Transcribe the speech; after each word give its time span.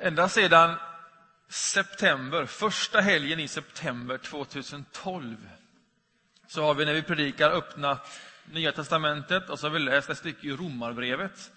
Ända 0.00 0.28
sedan 0.28 0.76
september, 1.48 2.46
första 2.46 3.00
helgen 3.00 3.40
i 3.40 3.48
september 3.48 4.18
2012, 4.18 5.36
så 6.46 6.62
har 6.62 6.74
vi 6.74 6.84
när 6.84 6.94
vi 6.94 7.02
predikar 7.02 7.50
öppnat 7.50 8.20
Nya 8.52 8.72
Testamentet 8.72 9.50
och 9.50 9.58
så 9.58 9.66
har 9.66 9.72
vi 9.72 9.78
läst 9.78 10.10
ett 10.10 10.18
stycke 10.18 10.46
i 10.46 10.52
Romarbrevet. 10.52 11.50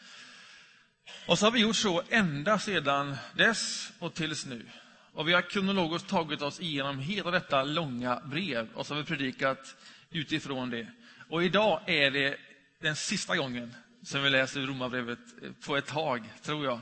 Och 1.25 1.39
så 1.39 1.45
har 1.45 1.51
vi 1.51 1.59
gjort 1.59 1.75
så 1.75 2.03
ända 2.09 2.59
sedan 2.59 3.15
dess 3.33 3.91
och 3.99 4.13
tills 4.13 4.45
nu. 4.45 4.65
Och 5.13 5.27
vi 5.27 5.33
har 5.33 5.41
kronologiskt 5.41 6.09
tagit 6.09 6.41
oss 6.41 6.59
igenom 6.59 6.99
hela 6.99 7.31
detta 7.31 7.63
långa 7.63 8.19
brev 8.25 8.67
och 8.73 8.85
så 8.85 8.93
har 8.93 9.01
vi 9.01 9.07
predikat 9.07 9.75
utifrån 10.11 10.69
det. 10.69 10.87
Och 11.29 11.43
idag 11.43 11.81
är 11.85 12.11
det 12.11 12.37
den 12.79 12.95
sista 12.95 13.35
gången 13.35 13.75
som 14.03 14.23
vi 14.23 14.29
läser 14.29 14.61
Romarbrevet 14.61 15.19
på 15.65 15.77
ett 15.77 15.87
tag, 15.87 16.33
tror 16.41 16.65
jag. 16.65 16.79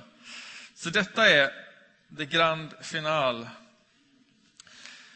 Så 0.79 0.89
detta 0.89 1.29
är 1.29 1.51
the 2.17 2.25
grand 2.25 2.73
final. 2.81 3.49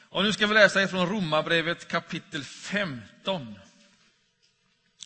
Och 0.09 0.23
nu 0.23 0.33
ska 0.33 0.47
vi 0.47 0.53
läsa 0.53 0.83
ifrån 0.83 1.09
Romarbrevet 1.09 1.87
kapitel 1.87 2.43
15. 2.43 3.59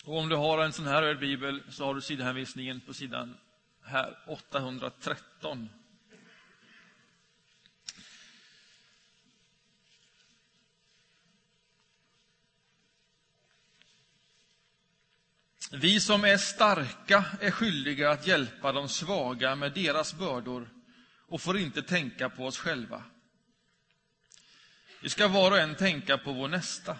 Och 0.04 0.18
om 0.18 0.28
du 0.28 0.36
har 0.36 0.64
en 0.64 0.72
sån 0.72 0.86
här 0.86 1.02
röd 1.02 1.18
bibel 1.18 1.62
så 1.70 1.84
har 1.84 1.94
du 1.94 2.00
sidhänvisningen 2.00 2.80
på 2.80 2.94
sidan 2.94 3.36
här, 3.84 4.18
813. 4.26 5.68
Vi 15.70 16.00
som 16.00 16.24
är 16.24 16.36
starka 16.36 17.24
är 17.40 17.50
skyldiga 17.50 18.10
att 18.10 18.26
hjälpa 18.26 18.72
de 18.72 18.88
svaga 18.88 19.54
med 19.54 19.72
deras 19.72 20.14
bördor 20.14 20.68
och 21.28 21.40
får 21.40 21.58
inte 21.58 21.82
tänka 21.82 22.28
på 22.28 22.46
oss 22.46 22.58
själva. 22.58 23.04
Vi 25.00 25.08
ska 25.08 25.28
var 25.28 25.50
och 25.50 25.58
en 25.58 25.74
tänka 25.74 26.18
på 26.18 26.32
vår 26.32 26.48
nästa, 26.48 26.96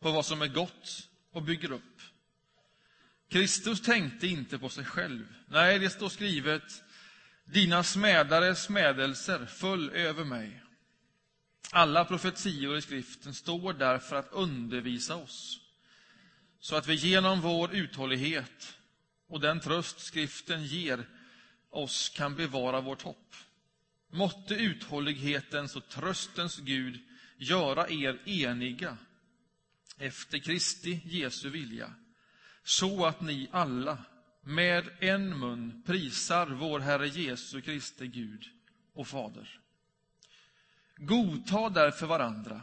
på 0.00 0.10
vad 0.10 0.26
som 0.26 0.42
är 0.42 0.46
gott 0.46 1.08
och 1.32 1.42
bygger 1.42 1.72
upp. 1.72 2.00
Kristus 3.30 3.80
tänkte 3.80 4.26
inte 4.26 4.58
på 4.58 4.68
sig 4.68 4.84
själv. 4.84 5.34
Nej, 5.46 5.78
det 5.78 5.90
står 5.90 6.08
skrivet, 6.08 6.82
dina 7.44 7.84
smädares 7.84 8.62
smädelser 8.62 9.46
föll 9.46 9.90
över 9.90 10.24
mig. 10.24 10.62
Alla 11.72 12.04
profetior 12.04 12.76
i 12.76 12.82
skriften 12.82 13.34
står 13.34 13.72
där 13.72 13.98
för 13.98 14.16
att 14.16 14.32
undervisa 14.32 15.16
oss, 15.16 15.60
så 16.60 16.76
att 16.76 16.86
vi 16.86 16.94
genom 16.94 17.40
vår 17.40 17.74
uthållighet 17.74 18.78
och 19.26 19.40
den 19.40 19.60
tröst 19.60 20.00
skriften 20.00 20.64
ger 20.64 21.06
oss 21.70 22.08
kan 22.08 22.34
bevara 22.34 22.80
vårt 22.80 23.02
hopp. 23.02 23.34
Måtte 24.10 24.54
uthållighetens 24.54 25.76
och 25.76 25.88
tröstens 25.88 26.56
Gud 26.56 27.00
göra 27.36 27.90
er 27.90 28.28
eniga 28.28 28.96
efter 29.98 30.38
Kristi 30.38 31.00
Jesu 31.04 31.50
vilja, 31.50 31.94
så 32.64 33.06
att 33.06 33.20
ni 33.20 33.48
alla 33.52 33.98
med 34.42 34.88
en 35.00 35.38
mun 35.38 35.82
prisar 35.86 36.46
vår 36.46 36.80
Herre 36.80 37.08
Jesu 37.08 37.60
Kristi 37.60 38.06
Gud 38.06 38.44
och 38.94 39.08
Fader. 39.08 39.60
Godta 40.96 41.68
därför 41.68 42.06
varandra, 42.06 42.62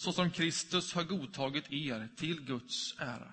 så 0.00 0.12
som 0.12 0.30
Kristus 0.30 0.92
har 0.92 1.04
godtagit 1.04 1.72
er 1.72 2.08
till 2.16 2.40
Guds 2.40 2.94
ära. 2.98 3.32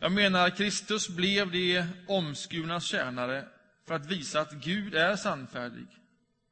Jag 0.00 0.12
menar, 0.12 0.50
Kristus 0.50 1.08
blev 1.08 1.50
de 1.50 1.84
omskurnas 2.08 2.84
tjänare 2.84 3.48
för 3.86 3.94
att 3.94 4.06
visa 4.06 4.40
att 4.40 4.52
Gud 4.52 4.94
är 4.94 5.16
sannfärdig 5.16 5.86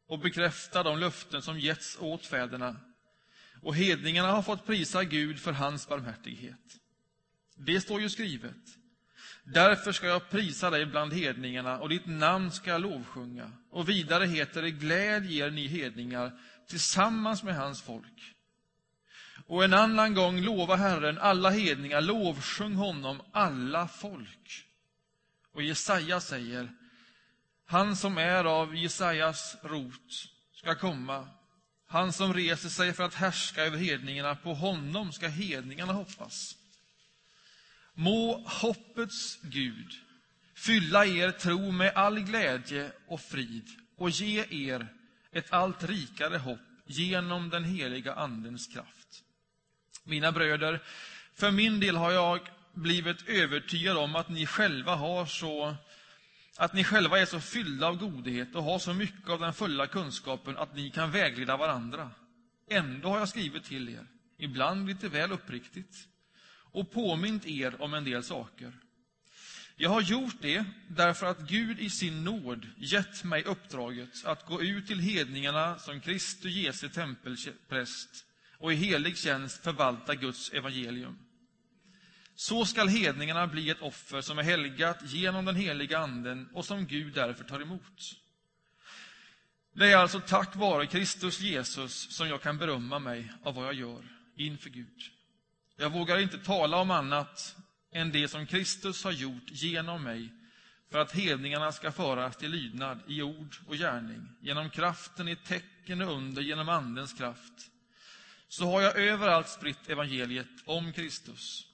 och 0.07 0.19
bekräfta 0.19 0.83
de 0.83 0.99
löften 0.99 1.43
som 1.43 1.59
getts 1.59 1.97
åt 2.01 2.27
fäderna. 2.27 2.77
Och 3.63 3.77
hedningarna 3.77 4.33
har 4.33 4.43
fått 4.43 4.67
prisa 4.67 5.05
Gud 5.05 5.41
för 5.41 5.53
hans 5.53 5.89
barmhärtighet. 5.89 6.79
Det 7.57 7.81
står 7.81 8.01
ju 8.01 8.09
skrivet. 8.09 8.79
Därför 9.45 9.93
ska 9.93 10.07
jag 10.07 10.31
prisa 10.31 10.71
dig 10.71 10.87
bland 10.87 11.13
hedningarna 11.13 11.79
och 11.79 11.89
ditt 11.89 12.07
namn 12.07 12.53
ska 12.53 12.71
jag 12.71 12.81
lovsjunga. 12.81 13.53
Och 13.71 13.89
vidare 13.89 14.27
heter 14.27 14.63
det, 14.63 14.71
glädj 14.71 15.39
er 15.39 15.51
ni 15.51 15.67
hedningar 15.67 16.39
tillsammans 16.69 17.43
med 17.43 17.57
hans 17.57 17.83
folk. 17.83 18.34
Och 19.47 19.65
en 19.65 19.75
annan 19.75 20.15
gång 20.15 20.41
lova 20.41 20.77
Herren 20.77 21.19
alla 21.19 21.51
hedningar, 21.51 22.01
lovsjung 22.01 22.75
honom 22.75 23.23
alla 23.33 23.89
folk. 23.89 24.65
Och 25.53 25.63
Jesaja 25.63 26.21
säger, 26.21 26.73
han 27.67 27.97
som 27.97 28.19
är 28.19 28.45
av 28.45 28.77
Jesajas 28.77 29.57
rot 29.63 30.29
ska 30.53 30.75
komma, 30.75 31.29
han 31.87 32.13
som 32.13 32.35
reser 32.35 32.69
sig 32.69 32.93
för 32.93 33.03
att 33.03 33.15
härska 33.15 33.63
över 33.63 33.79
hedningarna, 33.79 34.35
på 34.35 34.55
honom 34.55 35.13
ska 35.13 35.29
hedningarna 35.29 35.93
hoppas. 35.93 36.57
Må 37.95 38.39
hoppets 38.47 39.39
Gud 39.43 39.93
fylla 40.55 41.07
er 41.07 41.31
tro 41.31 41.71
med 41.71 41.93
all 41.95 42.21
glädje 42.21 42.93
och 43.09 43.21
frid 43.21 43.69
och 43.97 44.11
ge 44.11 44.45
er 44.51 44.89
ett 45.33 45.53
allt 45.53 45.85
rikare 45.85 46.39
hopp 46.39 46.61
genom 46.87 47.51
den 47.51 47.65
heliga 47.65 48.15
Andens 48.15 48.67
kraft. 48.67 49.25
Mina 50.05 50.33
bröder, 50.33 50.83
för 51.35 51.51
min 51.51 51.81
del 51.81 51.97
har 51.97 52.13
jag 52.13 52.49
blivit 52.75 53.29
övertygad 53.29 53.97
om 53.97 54.17
att 54.17 54.29
ni 54.29 54.47
själva 54.47 54.95
har 54.95 55.27
så 55.27 55.77
att 56.57 56.73
ni 56.73 56.85
själva 56.85 57.21
är 57.21 57.27
så 57.27 57.41
fyllda 57.41 57.87
av 57.87 57.97
godhet 57.97 58.55
och 58.55 58.63
har 58.63 58.79
så 58.79 58.95
mycket 58.95 59.29
av 59.29 59.41
den 59.41 59.55
fulla 59.55 59.87
kunskapen 59.87 60.57
att 60.57 60.75
ni 60.75 60.91
kan 60.91 61.11
vägleda 61.11 61.57
varandra. 61.57 62.11
Ändå 62.71 63.09
har 63.09 63.19
jag 63.19 63.29
skrivit 63.29 63.65
till 63.65 63.89
er, 63.89 64.07
ibland 64.39 64.87
lite 64.87 65.09
väl 65.09 65.33
uppriktigt, 65.33 66.09
och 66.73 66.93
påmint 66.93 67.47
er 67.47 67.83
om 67.83 67.95
en 67.95 68.05
del 68.05 68.23
saker. 68.23 68.73
Jag 69.77 69.91
har 69.91 70.01
gjort 70.01 70.37
det 70.41 70.65
därför 70.89 71.27
att 71.27 71.41
Gud 71.41 71.81
i 71.81 71.91
sin 71.91 72.25
nåd 72.25 72.67
gett 72.77 73.25
mig 73.25 73.45
uppdraget 73.45 74.25
att 74.25 74.47
gå 74.47 74.63
ut 74.63 74.87
till 74.87 74.99
hedningarna 74.99 75.79
som 75.79 76.01
Kristi 76.01 76.49
Jesu 76.49 76.89
tempelpräst 76.89 78.27
och 78.59 78.73
i 78.73 78.77
helig 78.77 79.19
tjänst 79.19 79.65
förvalta 79.65 80.15
Guds 80.15 80.53
evangelium. 80.53 81.19
Så 82.35 82.67
skall 82.67 82.89
hedningarna 82.89 83.47
bli 83.47 83.71
ett 83.71 83.83
offer 83.83 84.21
som 84.21 84.39
är 84.39 84.43
helgat 84.43 84.99
genom 85.03 85.45
den 85.45 85.57
heliga 85.57 85.99
Anden 85.99 86.49
och 86.55 86.65
som 86.65 86.87
Gud 86.87 87.15
därför 87.15 87.45
tar 87.45 87.61
emot. 87.61 88.17
Det 89.73 89.93
är 89.93 89.97
alltså 89.97 90.21
tack 90.21 90.57
vare 90.57 90.87
Kristus 90.87 91.41
Jesus 91.41 92.17
som 92.17 92.29
jag 92.29 92.43
kan 92.43 92.59
berömma 92.59 92.99
mig 92.99 93.33
av 93.43 93.55
vad 93.55 93.67
jag 93.67 93.75
gör 93.75 94.03
inför 94.37 94.71
Gud. 94.71 95.03
Jag 95.77 95.91
vågar 95.91 96.19
inte 96.19 96.39
tala 96.39 96.77
om 96.77 96.91
annat 96.91 97.57
än 97.93 98.13
det 98.13 98.29
som 98.29 98.47
Kristus 98.47 99.05
har 99.05 99.13
gjort 99.13 99.51
genom 99.51 100.03
mig 100.03 100.33
för 100.91 100.99
att 100.99 101.13
hedningarna 101.13 101.73
ska 101.73 101.93
föras 101.93 102.37
till 102.37 102.51
lydnad 102.51 103.01
i 103.07 103.23
ord 103.23 103.57
och 103.67 103.77
gärning, 103.77 104.29
genom 104.41 104.71
kraften 104.71 105.29
i 105.29 105.37
tecken 105.37 106.03
och 106.03 106.17
under, 106.17 106.43
genom 106.43 106.69
Andens 106.69 107.13
kraft. 107.13 107.71
Så 108.57 108.71
har 108.71 108.83
jag 108.83 108.97
överallt 108.99 109.49
spritt 109.49 109.89
evangeliet 109.89 110.49
om 110.65 110.93
Kristus 110.93 111.67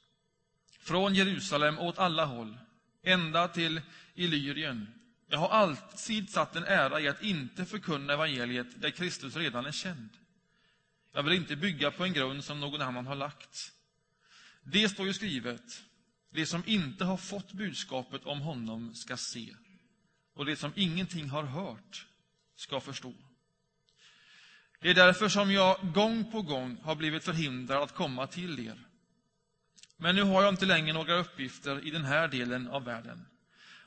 från 0.78 1.14
Jerusalem 1.14 1.78
åt 1.78 1.98
alla 1.98 2.24
håll, 2.24 2.58
ända 3.02 3.48
till 3.48 3.80
Illyrien. 4.14 4.94
Jag 5.28 5.38
har 5.38 5.48
alltid 5.48 6.30
satt 6.30 6.56
en 6.56 6.64
ära 6.64 7.00
i 7.00 7.08
att 7.08 7.22
inte 7.22 7.64
förkunna 7.64 8.12
evangeliet 8.12 8.80
där 8.80 8.90
Kristus 8.90 9.36
redan 9.36 9.66
är 9.66 9.72
känd. 9.72 10.08
Jag 11.12 11.22
vill 11.22 11.32
inte 11.32 11.56
bygga 11.56 11.90
på 11.90 12.04
en 12.04 12.12
grund 12.12 12.44
som 12.44 12.60
någon 12.60 12.82
annan 12.82 13.06
har 13.06 13.16
lagt. 13.16 13.72
Det 14.62 14.88
står 14.88 15.06
ju 15.06 15.12
skrivet, 15.12 15.82
det 16.30 16.46
som 16.46 16.62
inte 16.66 17.04
har 17.04 17.16
fått 17.16 17.52
budskapet 17.52 18.24
om 18.24 18.40
honom 18.40 18.94
ska 18.94 19.16
se, 19.16 19.54
och 20.34 20.46
det 20.46 20.56
som 20.56 20.72
ingenting 20.76 21.28
har 21.28 21.44
hört 21.44 22.06
ska 22.56 22.80
förstå. 22.80 23.14
Det 24.80 24.90
är 24.90 24.94
därför 24.94 25.28
som 25.28 25.52
jag 25.52 25.92
gång 25.94 26.30
på 26.30 26.42
gång 26.42 26.78
har 26.82 26.94
blivit 26.94 27.24
förhindrad 27.24 27.82
att 27.82 27.94
komma 27.94 28.26
till 28.26 28.66
er. 28.68 28.78
Men 29.96 30.14
nu 30.14 30.22
har 30.22 30.42
jag 30.42 30.52
inte 30.52 30.66
längre 30.66 30.92
några 30.92 31.14
uppgifter 31.14 31.86
i 31.86 31.90
den 31.90 32.04
här 32.04 32.28
delen 32.28 32.68
av 32.68 32.84
världen. 32.84 33.26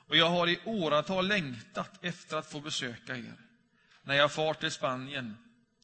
Och 0.07 0.17
jag 0.17 0.29
har 0.29 0.47
i 0.47 0.59
åratal 0.65 1.27
längtat 1.27 2.03
efter 2.03 2.37
att 2.37 2.51
få 2.51 2.59
besöka 2.59 3.17
er 3.17 3.35
när 4.03 4.15
jag 4.15 4.31
far 4.31 4.53
till 4.53 4.71
Spanien. 4.71 5.37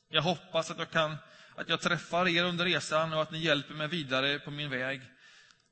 Jag 0.09 0.21
hoppas 0.21 0.71
att 0.71 0.77
jag, 0.77 0.91
kan, 0.91 1.15
att 1.55 1.69
jag 1.69 1.81
träffar 1.81 2.27
er 2.27 2.43
under 2.43 2.65
resan 2.65 3.13
och 3.13 3.21
att 3.21 3.31
ni 3.31 3.39
hjälper 3.39 3.73
mig 3.73 3.87
vidare 3.87 4.39
på 4.39 4.51
min 4.51 4.69
väg 4.69 5.01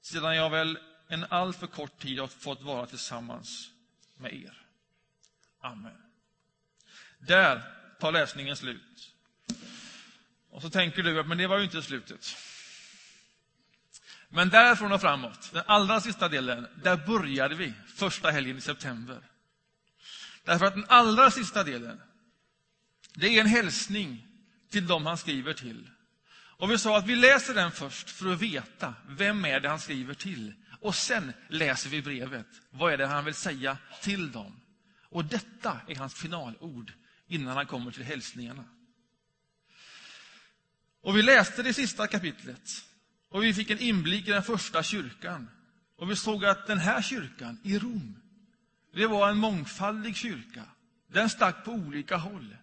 sedan 0.02 0.36
jag 0.36 0.50
väl 0.50 0.80
en 1.08 1.26
alltför 1.30 1.68
kort 1.68 2.00
tid 2.00 2.20
har 2.20 2.28
fått 2.28 2.62
vara 2.62 2.86
tillsammans 2.86 3.70
med 4.18 4.34
er. 4.34 4.62
Amen. 5.60 6.02
Där 7.20 7.62
tar 8.00 8.12
läsningen 8.12 8.56
slut. 8.56 9.17
Och 10.58 10.64
så 10.64 10.70
tänker 10.70 11.04
du 11.04 11.20
att 11.20 11.28
men 11.28 11.38
det 11.38 11.48
var 11.48 11.58
ju 11.58 11.64
inte 11.64 11.82
slutet. 11.82 12.38
Men 14.30 14.50
därifrån 14.50 14.92
och 14.92 15.02
framåt, 15.02 15.50
den 15.54 15.64
allra 15.68 16.02
sista 16.02 16.30
delen, 16.30 16.68
där 16.84 16.98
började 17.08 17.56
vi 17.56 17.74
första 17.96 18.32
helgen 18.32 18.58
i 18.58 18.62
september. 18.62 19.22
Därför 20.44 20.66
att 20.66 20.74
den 20.74 20.86
allra 20.88 21.32
sista 21.32 21.64
delen, 21.64 22.02
det 23.14 23.28
är 23.28 23.42
en 23.42 23.48
hälsning 23.48 24.28
till 24.70 24.88
dem 24.88 25.06
han 25.06 25.18
skriver 25.18 25.54
till. 25.54 25.90
Och 26.34 26.72
vi 26.72 26.78
sa 26.78 26.98
att 26.98 27.08
vi 27.08 27.16
läser 27.16 27.54
den 27.54 27.72
först 27.72 28.10
för 28.10 28.34
att 28.34 28.42
veta 28.42 28.94
vem 29.08 29.46
är 29.46 29.60
det 29.60 29.70
han 29.70 29.80
skriver 29.80 30.14
till. 30.14 30.54
Och 30.80 30.96
sen 30.96 31.34
läser 31.50 31.90
vi 31.90 32.02
brevet. 32.02 32.48
Vad 32.70 32.94
är 32.94 32.98
det 32.98 33.08
han 33.08 33.26
vill 33.26 33.34
säga 33.34 33.78
till 34.02 34.32
dem? 34.32 34.60
Och 35.10 35.26
detta 35.26 35.82
är 35.88 35.96
hans 35.96 36.14
finalord 36.14 36.94
innan 37.28 37.58
han 37.58 37.66
kommer 37.66 37.92
till 37.92 38.04
hälsningarna. 38.04 38.64
Och 41.08 41.18
vi 41.18 41.22
läste 41.22 41.64
det 41.64 41.74
sista 41.74 42.08
kapitlet. 42.08 42.86
Och 43.30 43.44
vi 43.44 43.54
fick 43.54 43.70
en 43.70 43.80
inblick 43.80 44.28
i 44.28 44.32
den 44.32 44.44
första 44.44 44.84
kyrkan. 44.84 45.50
Och 45.98 46.12
vi 46.12 46.16
såg 46.16 46.46
att 46.46 46.68
den 46.68 46.78
här 46.78 47.02
kyrkan 47.02 47.60
i 47.64 47.80
Rom, 47.80 48.16
det 48.94 49.08
var 49.08 49.30
en 49.30 49.38
mångfaldig 49.38 50.16
kyrka. 50.16 50.64
Den 51.08 51.30
stack 51.30 51.66
på 51.66 51.72
olika 51.72 52.18
håll. 52.18 52.56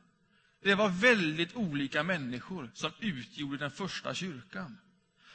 Det 0.62 0.74
var 0.74 0.88
väldigt 0.88 1.56
olika 1.56 2.02
människor 2.02 2.70
som 2.74 2.90
utgjorde 3.00 3.56
den 3.56 3.70
första 3.70 4.14
kyrkan. 4.14 4.78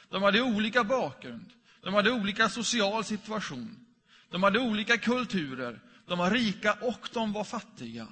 De 0.08 0.22
hade 0.22 0.42
olika 0.42 0.84
bakgrund, 0.84 1.52
de 1.80 1.94
hade 1.94 2.10
olika 2.10 2.48
social 2.48 3.04
situation, 3.04 3.86
de 4.30 4.42
hade 4.42 4.58
olika 4.58 4.98
kulturer, 4.98 5.80
de 6.06 6.18
var 6.18 6.30
rika 6.30 6.72
och 6.72 7.08
de 7.12 7.32
var 7.32 7.44
fattiga. 7.44 8.08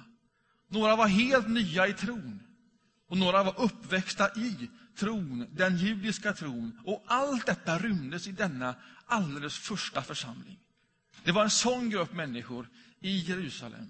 Några 0.67 0.95
var 0.95 1.07
helt 1.07 1.47
nya 1.47 1.87
i 1.87 1.93
tron 1.93 2.39
och 3.07 3.17
några 3.17 3.43
var 3.43 3.61
uppväxta 3.61 4.29
i 4.35 4.69
tron, 4.99 5.47
den 5.51 5.77
judiska 5.77 6.33
tron. 6.33 6.79
Och 6.85 7.03
allt 7.07 7.45
detta 7.45 7.79
rymdes 7.79 8.27
i 8.27 8.31
denna 8.31 8.75
alldeles 9.05 9.57
första 9.57 10.01
församling. 10.01 10.59
Det 11.23 11.31
var 11.31 11.43
en 11.43 11.49
sån 11.49 11.89
grupp 11.89 12.13
människor 12.13 12.69
i 12.99 13.17
Jerusalem. 13.17 13.89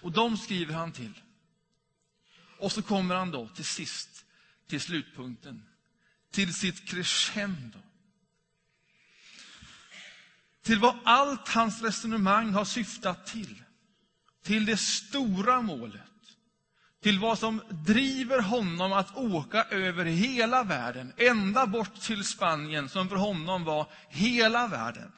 Och 0.00 0.12
de 0.12 0.36
skriver 0.36 0.74
han 0.74 0.92
till. 0.92 1.20
Och 2.58 2.72
så 2.72 2.82
kommer 2.82 3.14
han 3.14 3.30
då 3.30 3.48
till 3.48 3.64
sist 3.64 4.24
till 4.66 4.80
slutpunkten, 4.80 5.62
till 6.30 6.54
sitt 6.54 6.88
crescendo. 6.88 7.78
Till 10.62 10.78
vad 10.78 10.98
allt 11.04 11.48
hans 11.48 11.82
resonemang 11.82 12.52
har 12.52 12.64
syftat 12.64 13.26
till. 13.26 13.62
Till 14.42 14.64
det 14.64 14.76
stora 14.76 15.62
målet. 15.62 16.02
Till 17.04 17.18
vad 17.18 17.38
som 17.38 17.62
driver 17.70 18.40
honom 18.40 18.92
att 18.92 19.16
åka 19.16 19.64
över 19.64 20.04
hela 20.04 20.64
världen, 20.64 21.12
ända 21.16 21.66
bort 21.66 22.00
till 22.00 22.24
Spanien, 22.24 22.88
som 22.88 23.08
för 23.08 23.16
honom 23.16 23.64
var 23.64 23.92
hela 24.08 24.68
världen. 24.68 25.12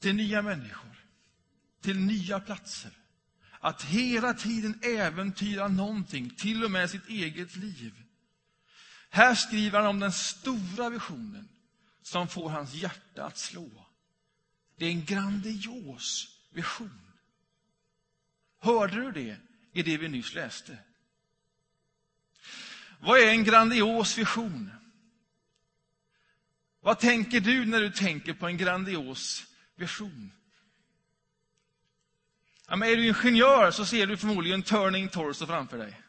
Till 0.00 0.14
nya 0.14 0.42
människor, 0.42 1.04
till 1.82 2.00
nya 2.00 2.40
platser 2.40 2.90
att 3.60 3.82
hela 3.82 4.34
tiden 4.34 4.80
äventyra 4.82 5.68
någonting, 5.68 6.30
till 6.30 6.64
och 6.64 6.70
med 6.70 6.90
sitt 6.90 7.08
eget 7.08 7.56
liv. 7.56 8.02
Här 9.10 9.34
skriver 9.34 9.78
han 9.78 9.88
om 9.88 10.00
den 10.00 10.12
stora 10.12 10.90
visionen 10.90 11.48
som 12.02 12.28
får 12.28 12.50
hans 12.50 12.74
hjärta 12.74 13.24
att 13.24 13.38
slå. 13.38 13.86
Det 14.76 14.84
är 14.84 14.90
en 14.90 15.04
grandios 15.04 16.38
vision. 16.52 17.09
Hörde 18.60 18.94
du 18.94 19.12
det 19.12 19.36
i 19.72 19.82
det 19.82 19.96
vi 19.96 20.08
nyss 20.08 20.34
läste? 20.34 20.78
Vad 23.00 23.20
är 23.20 23.30
en 23.30 23.44
grandios 23.44 24.18
vision? 24.18 24.70
Vad 26.80 26.98
tänker 26.98 27.40
du 27.40 27.66
när 27.66 27.80
du 27.80 27.90
tänker 27.90 28.34
på 28.34 28.46
en 28.46 28.56
grandios 28.56 29.46
vision? 29.74 30.32
Ja, 32.68 32.76
men 32.76 32.88
är 32.88 32.96
du 32.96 33.06
ingenjör 33.06 33.70
så 33.70 33.86
ser 33.86 34.06
du 34.06 34.16
förmodligen 34.16 34.62
Turning 34.62 35.08
Torso 35.08 35.46
framför 35.46 35.78
dig. 35.78 36.00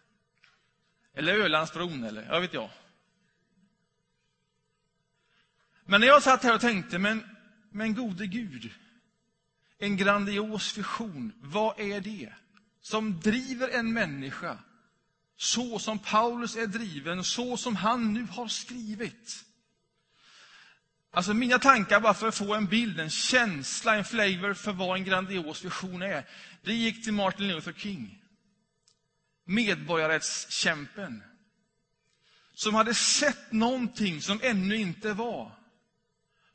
Eller 1.13 1.33
Ölandsbron, 1.33 2.03
eller 2.03 2.23
jag 2.23 2.41
vet 2.41 2.53
jag. 2.53 2.69
Men 5.85 6.01
när 6.01 6.07
jag 6.07 6.23
satt 6.23 6.43
här 6.43 6.55
och 6.55 6.61
tänkte, 6.61 6.99
men, 6.99 7.37
men 7.69 7.95
gode 7.95 8.27
Gud, 8.27 8.73
en 9.77 9.97
grandios 9.97 10.77
vision, 10.77 11.33
vad 11.41 11.79
är 11.79 12.01
det 12.01 12.33
som 12.81 13.19
driver 13.19 13.67
en 13.67 13.93
människa 13.93 14.57
så 15.41 15.79
som 15.79 15.99
Paulus 15.99 16.55
är 16.55 16.67
driven, 16.67 17.23
så 17.23 17.57
som 17.57 17.75
han 17.75 18.13
nu 18.13 18.23
har 18.23 18.47
skrivit? 18.47 19.45
Alltså 21.11 21.33
mina 21.33 21.59
tankar, 21.59 21.99
bara 21.99 22.13
för 22.13 22.27
att 22.27 22.35
få 22.35 22.55
en 22.55 22.65
bild, 22.65 22.99
en 22.99 23.09
känsla, 23.09 23.95
en 23.95 24.05
flavor 24.05 24.53
för 24.53 24.73
vad 24.73 24.97
en 24.97 25.05
grandios 25.05 25.65
vision 25.65 26.01
är. 26.01 26.27
Det 26.63 26.73
gick 26.73 27.03
till 27.03 27.13
Martin 27.13 27.47
Luther 27.47 27.73
King. 27.73 28.23
Medborgarrättskämpen. 29.45 31.23
Som 32.53 32.75
hade 32.75 32.93
sett 32.93 33.51
någonting 33.51 34.21
som 34.21 34.39
ännu 34.43 34.75
inte 34.75 35.13
var. 35.13 35.51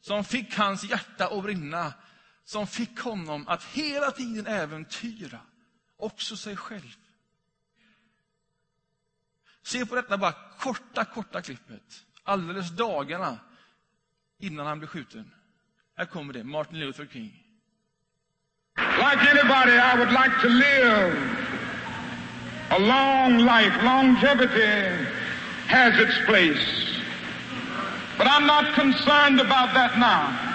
Som 0.00 0.24
fick 0.24 0.54
hans 0.54 0.84
hjärta 0.84 1.26
att 1.26 1.42
brinna. 1.42 1.94
Som 2.44 2.66
fick 2.66 2.98
honom 2.98 3.48
att 3.48 3.64
hela 3.64 4.10
tiden 4.10 4.46
äventyra 4.46 5.40
också 5.96 6.36
sig 6.36 6.56
själv. 6.56 6.96
Se 9.62 9.86
på 9.86 9.94
detta 9.94 10.18
bara 10.18 10.34
korta, 10.58 11.04
korta 11.04 11.42
klippet. 11.42 12.04
Alldeles 12.24 12.70
dagarna 12.70 13.38
innan 14.38 14.66
han 14.66 14.78
blev 14.78 14.88
skjuten. 14.88 15.30
Här 15.96 16.06
kommer 16.06 16.32
det, 16.32 16.44
Martin 16.44 16.80
Luther 16.80 17.06
King. 17.06 17.42
Like 18.76 19.30
anybody, 19.30 19.72
I 19.72 19.98
would 19.98 20.12
like 20.12 20.40
to 20.42 20.48
live 20.48 21.16
a 22.70 22.78
long 22.78 23.38
life. 23.38 23.82
Longevity 23.82 25.06
has 25.66 25.98
its 25.98 26.26
place. 26.26 27.00
But 28.18 28.26
I'm 28.26 28.46
not 28.46 28.74
concerned 28.74 29.40
about 29.40 29.74
that 29.74 29.98
now. 29.98 30.46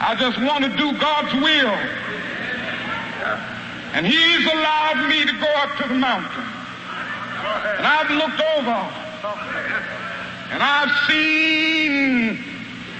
I 0.00 0.14
just 0.14 0.38
want 0.38 0.64
to 0.64 0.70
do 0.76 0.92
God's 0.98 1.34
will. 1.34 1.78
Yeah. 3.18 3.55
And 3.92 4.06
He's 4.06 4.46
allowed 4.46 5.08
me 5.08 5.24
to 5.24 5.32
go 5.38 5.50
up 5.56 5.76
to 5.78 5.88
the 5.88 5.94
mountain. 5.94 6.44
And 7.78 7.86
I've 7.86 8.10
looked 8.10 8.40
over 8.56 9.06
and 10.52 10.62
I've 10.62 10.94
seen 11.08 12.38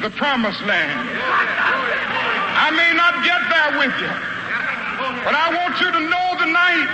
the 0.02 0.10
promised 0.10 0.60
land. 0.66 1.08
I 2.58 2.70
may 2.70 2.92
not 2.92 3.22
get 3.24 3.40
there 3.48 3.78
with 3.78 3.94
you, 4.02 4.12
but 5.24 5.34
I 5.34 5.46
want 5.54 5.80
you 5.80 5.90
to 5.92 6.00
know 6.00 6.28
tonight 6.42 6.90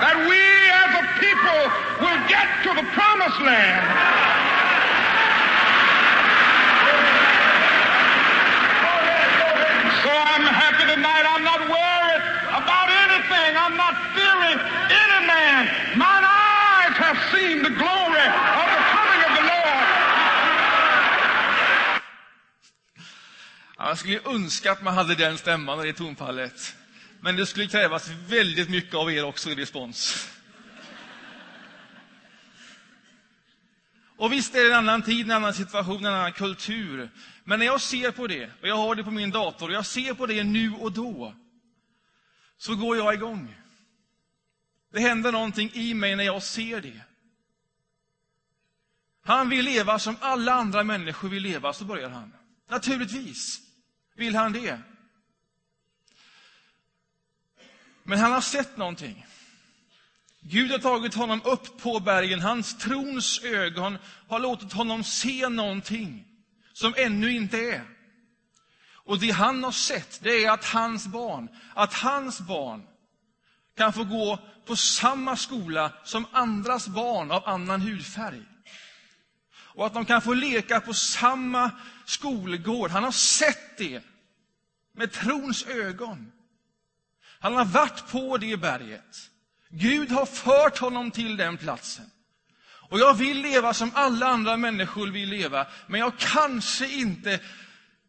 that 0.00 0.16
we 0.24 0.40
as 0.82 0.92
a 0.98 1.04
people 1.20 1.60
will 2.00 2.20
get 2.28 2.48
to 2.64 2.70
the 2.74 2.86
promised 2.96 3.40
land. 3.40 3.86
So 10.02 10.10
I'm 10.10 10.46
happy 10.48 10.84
tonight. 10.94 11.24
I'm 11.28 11.44
not 11.44 11.60
worried. 11.68 12.35
I'm 13.56 13.76
not 13.76 13.94
fearing 14.14 14.58
any 15.02 15.26
man. 15.26 15.62
Mine 15.96 16.24
eyes 16.24 16.96
have 16.96 17.18
seen 17.32 17.62
the 17.62 17.70
glory 17.70 18.26
of 18.60 18.66
the 18.76 18.82
coming 18.94 19.20
of 19.26 19.32
the 19.38 19.44
Lord. 19.52 19.86
Jag 23.78 23.98
skulle 23.98 24.20
önska 24.24 24.72
att 24.72 24.82
man 24.82 24.94
hade 24.94 25.14
den 25.14 25.38
stämman 25.38 25.78
och 25.78 25.84
det 25.84 25.92
tonfallet. 25.92 26.76
Men 27.20 27.36
det 27.36 27.46
skulle 27.46 27.66
krävas 27.66 28.08
väldigt 28.28 28.68
mycket 28.68 28.94
av 28.94 29.12
er 29.12 29.24
också 29.24 29.50
i 29.50 29.54
respons. 29.54 30.28
Och 34.16 34.32
visst 34.32 34.54
är 34.54 34.64
det 34.64 34.70
en 34.70 34.76
annan 34.76 35.02
tid, 35.02 35.26
en 35.26 35.32
annan 35.32 35.54
situation, 35.54 36.06
en 36.06 36.14
annan 36.14 36.32
kultur. 36.32 37.10
Men 37.44 37.58
när 37.58 37.66
jag 37.66 37.80
ser 37.80 38.10
på 38.10 38.26
det, 38.26 38.50
och 38.60 38.68
jag 38.68 38.76
har 38.76 38.94
det 38.94 39.04
på 39.04 39.10
min 39.10 39.30
dator, 39.30 39.68
och 39.68 39.74
jag 39.74 39.86
ser 39.86 40.14
på 40.14 40.26
det 40.26 40.44
nu 40.44 40.72
och 40.72 40.92
då, 40.92 41.34
så 42.58 42.76
går 42.76 42.96
jag 42.96 43.14
igång. 43.14 43.54
Det 44.92 45.00
händer 45.00 45.32
någonting 45.32 45.70
i 45.74 45.94
mig 45.94 46.16
när 46.16 46.24
jag 46.24 46.42
ser 46.42 46.80
det. 46.80 47.00
Han 49.22 49.48
vill 49.48 49.64
leva 49.64 49.98
som 49.98 50.16
alla 50.20 50.52
andra 50.52 50.84
människor 50.84 51.28
vill 51.28 51.42
leva, 51.42 51.72
så 51.72 51.84
börjar 51.84 52.10
han. 52.10 52.32
Naturligtvis 52.68 53.60
vill 54.14 54.36
han 54.36 54.52
det. 54.52 54.80
Men 58.02 58.18
han 58.18 58.32
har 58.32 58.40
sett 58.40 58.76
någonting. 58.76 59.26
Gud 60.40 60.70
har 60.70 60.78
tagit 60.78 61.14
honom 61.14 61.40
upp 61.44 61.80
på 61.82 62.00
bergen. 62.00 62.40
Hans 62.40 62.78
trons 62.78 63.40
ögon 63.44 63.98
har 64.28 64.38
låtit 64.38 64.72
honom 64.72 65.04
se 65.04 65.48
någonting 65.48 66.24
som 66.72 66.94
ännu 66.96 67.32
inte 67.32 67.58
är. 67.58 67.95
Och 69.06 69.18
det 69.18 69.30
han 69.30 69.64
har 69.64 69.72
sett, 69.72 70.20
det 70.22 70.44
är 70.44 70.50
att 70.50 70.64
hans 70.64 71.06
barn, 71.06 71.48
att 71.74 71.94
hans 71.94 72.40
barn 72.40 72.82
kan 73.76 73.92
få 73.92 74.04
gå 74.04 74.38
på 74.66 74.76
samma 74.76 75.36
skola 75.36 75.92
som 76.04 76.26
andras 76.32 76.88
barn 76.88 77.30
av 77.30 77.48
annan 77.48 77.80
hudfärg. 77.80 78.42
Och 79.48 79.86
att 79.86 79.94
de 79.94 80.04
kan 80.04 80.22
få 80.22 80.34
leka 80.34 80.80
på 80.80 80.94
samma 80.94 81.70
skolgård. 82.04 82.90
Han 82.90 83.04
har 83.04 83.12
sett 83.12 83.78
det 83.78 84.02
med 84.92 85.12
trons 85.12 85.66
ögon. 85.66 86.32
Han 87.40 87.54
har 87.54 87.64
varit 87.64 88.10
på 88.10 88.38
det 88.38 88.56
berget. 88.56 89.30
Gud 89.68 90.10
har 90.10 90.26
fört 90.26 90.78
honom 90.78 91.10
till 91.10 91.36
den 91.36 91.56
platsen. 91.56 92.10
Och 92.88 92.98
jag 92.98 93.14
vill 93.14 93.40
leva 93.42 93.74
som 93.74 93.90
alla 93.94 94.26
andra 94.26 94.56
människor 94.56 95.06
vill 95.06 95.28
leva, 95.28 95.66
men 95.86 96.00
jag 96.00 96.18
kanske 96.18 96.88
inte 96.92 97.40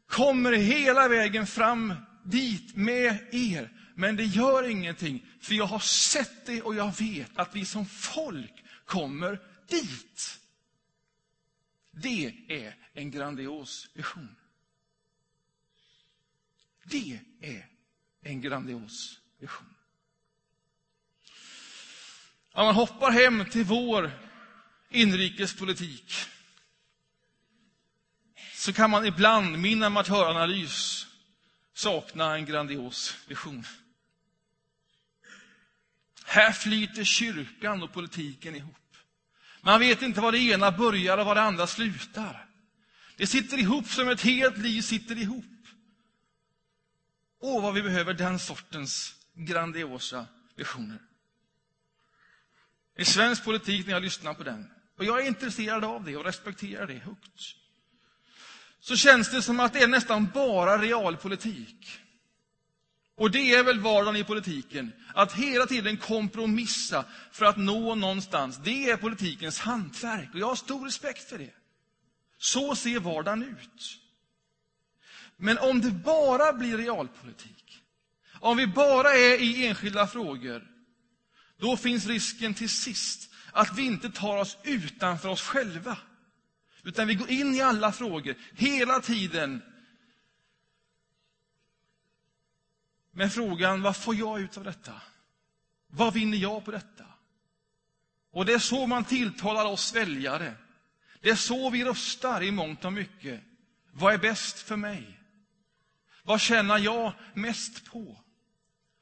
kommer 0.07 0.51
hela 0.51 1.07
vägen 1.07 1.47
fram 1.47 1.93
dit 2.23 2.75
med 2.75 3.27
er. 3.31 3.73
Men 3.95 4.15
det 4.15 4.25
gör 4.25 4.63
ingenting, 4.63 5.25
för 5.41 5.53
jag 5.53 5.65
har 5.65 5.79
sett 5.79 6.45
det 6.45 6.61
och 6.61 6.75
jag 6.75 6.99
vet 6.99 7.37
att 7.37 7.55
vi 7.55 7.65
som 7.65 7.85
folk 7.85 8.63
kommer 8.85 9.39
dit. 9.67 10.39
Det 11.91 12.33
är 12.47 12.75
en 12.93 13.11
grandios 13.11 13.89
vision. 13.93 14.35
Det 16.83 17.19
är 17.41 17.67
en 18.21 18.41
grandios 18.41 19.19
vision. 19.39 19.73
Om 22.51 22.65
man 22.65 22.75
hoppar 22.75 23.11
hem 23.11 23.45
till 23.45 23.63
vår 23.63 24.11
inrikespolitik 24.89 26.13
så 28.67 28.73
kan 28.73 28.89
man 28.89 29.05
ibland, 29.05 29.59
min 29.59 29.83
amatöranalys, 29.83 31.07
sakna 31.73 32.35
en 32.35 32.45
grandios 32.45 33.17
vision. 33.27 33.63
Här 36.25 36.51
flyter 36.51 37.03
kyrkan 37.03 37.83
och 37.83 37.93
politiken 37.93 38.55
ihop. 38.55 38.97
Man 39.61 39.79
vet 39.79 40.01
inte 40.01 40.21
var 40.21 40.31
det 40.31 40.39
ena 40.39 40.71
börjar 40.71 41.17
och 41.17 41.25
var 41.25 41.35
det 41.35 41.41
andra 41.41 41.67
slutar. 41.67 42.45
Det 43.17 43.27
sitter 43.27 43.57
ihop 43.57 43.87
som 43.87 44.09
ett 44.09 44.21
helt 44.21 44.57
liv 44.57 44.81
sitter 44.81 45.17
ihop. 45.17 45.67
Åh, 47.39 47.63
vad 47.63 47.73
vi 47.73 47.81
behöver 47.81 48.13
den 48.13 48.39
sortens 48.39 49.15
grandiosa 49.33 50.25
visioner. 50.55 50.99
I 52.97 53.05
svensk 53.05 53.43
politik, 53.43 53.85
när 53.85 53.93
jag 53.93 54.03
lyssnar 54.03 54.33
på 54.33 54.43
den, 54.43 54.71
och 54.97 55.05
jag 55.05 55.21
är 55.21 55.27
intresserad 55.27 55.83
av 55.83 56.03
det 56.03 56.17
och 56.17 56.25
respekterar 56.25 56.87
det 56.87 56.97
högt, 56.97 57.66
så 58.87 58.95
känns 58.95 59.31
det 59.31 59.41
som 59.41 59.59
att 59.59 59.73
det 59.73 59.83
är 59.83 59.87
nästan 59.87 60.29
bara 60.33 60.77
realpolitik. 60.81 61.99
Och 63.15 63.31
det 63.31 63.55
är 63.55 63.63
väl 63.63 63.79
vardagen 63.79 64.15
i 64.15 64.23
politiken, 64.23 64.91
att 65.13 65.33
hela 65.33 65.65
tiden 65.65 65.97
kompromissa 65.97 67.05
för 67.31 67.45
att 67.45 67.57
nå 67.57 67.95
någonstans. 67.95 68.59
Det 68.63 68.89
är 68.89 68.97
politikens 68.97 69.59
hantverk 69.59 70.29
och 70.33 70.39
jag 70.39 70.47
har 70.47 70.55
stor 70.55 70.85
respekt 70.85 71.29
för 71.29 71.37
det. 71.37 71.53
Så 72.37 72.75
ser 72.75 72.99
vardagen 72.99 73.43
ut. 73.43 73.99
Men 75.37 75.57
om 75.57 75.81
det 75.81 75.91
bara 75.91 76.53
blir 76.53 76.77
realpolitik, 76.77 77.81
om 78.39 78.57
vi 78.57 78.67
bara 78.67 79.09
är 79.13 79.41
i 79.41 79.65
enskilda 79.67 80.07
frågor, 80.07 80.67
då 81.57 81.77
finns 81.77 82.05
risken 82.05 82.53
till 82.53 82.69
sist 82.69 83.33
att 83.51 83.77
vi 83.77 83.85
inte 83.85 84.09
tar 84.09 84.37
oss 84.37 84.57
utanför 84.63 85.29
oss 85.29 85.41
själva. 85.41 85.97
Utan 86.87 87.07
vi 87.07 87.15
går 87.15 87.29
in 87.29 87.55
i 87.55 87.61
alla 87.61 87.91
frågor, 87.91 88.35
hela 88.53 89.01
tiden. 89.01 89.61
Med 93.11 93.33
frågan, 93.33 93.81
vad 93.81 93.97
får 93.97 94.15
jag 94.15 94.41
ut 94.41 94.57
av 94.57 94.63
detta? 94.63 95.01
Vad 95.87 96.13
vinner 96.13 96.37
jag 96.37 96.65
på 96.65 96.71
detta? 96.71 97.05
Och 98.31 98.45
det 98.45 98.53
är 98.53 98.59
så 98.59 98.87
man 98.87 99.03
tilltalar 99.05 99.65
oss 99.65 99.95
väljare. 99.95 100.53
Det 101.21 101.29
är 101.29 101.35
så 101.35 101.69
vi 101.69 101.83
röstar 101.83 102.43
i 102.43 102.51
mångt 102.51 102.85
och 102.85 102.93
mycket. 102.93 103.41
Vad 103.91 104.13
är 104.13 104.17
bäst 104.17 104.59
för 104.59 104.75
mig? 104.75 105.19
Vad 106.23 106.41
tjänar 106.41 106.77
jag 106.77 107.13
mest 107.33 107.85
på? 107.85 108.17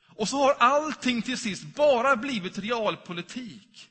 Och 0.05 0.29
så 0.29 0.37
har 0.37 0.53
allting 0.53 1.21
till 1.21 1.37
sist 1.37 1.63
bara 1.63 2.15
blivit 2.15 2.57
realpolitik. 2.57 3.89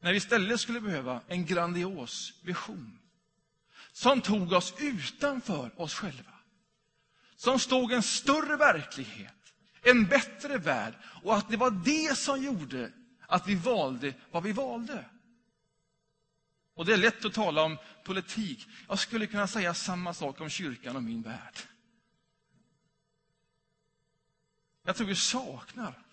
När 0.00 0.10
vi 0.10 0.16
istället 0.16 0.60
skulle 0.60 0.80
behöva 0.80 1.20
en 1.28 1.46
grandios 1.46 2.32
vision. 2.42 2.98
Som 3.92 4.20
tog 4.20 4.52
oss 4.52 4.74
utanför 4.78 5.80
oss 5.80 5.94
själva. 5.94 6.32
Som 7.36 7.58
stod 7.58 7.92
en 7.92 8.02
större 8.02 8.56
verklighet, 8.56 9.54
en 9.82 10.06
bättre 10.06 10.58
värld. 10.58 10.94
Och 11.22 11.36
att 11.36 11.50
det 11.50 11.56
var 11.56 11.70
det 11.70 12.18
som 12.18 12.42
gjorde 12.42 12.92
att 13.26 13.48
vi 13.48 13.54
valde 13.54 14.14
vad 14.30 14.42
vi 14.42 14.52
valde. 14.52 15.04
Och 16.74 16.86
det 16.86 16.92
är 16.92 16.96
lätt 16.96 17.24
att 17.24 17.34
tala 17.34 17.62
om 17.62 17.78
politik. 18.04 18.68
Jag 18.88 18.98
skulle 18.98 19.26
kunna 19.26 19.46
säga 19.46 19.74
samma 19.74 20.14
sak 20.14 20.40
om 20.40 20.48
kyrkan 20.48 20.96
och 20.96 21.02
min 21.02 21.22
värld. 21.22 21.58
Jag 24.82 24.96
tror 24.96 25.06
vi 25.06 25.14
saknar 25.14 26.07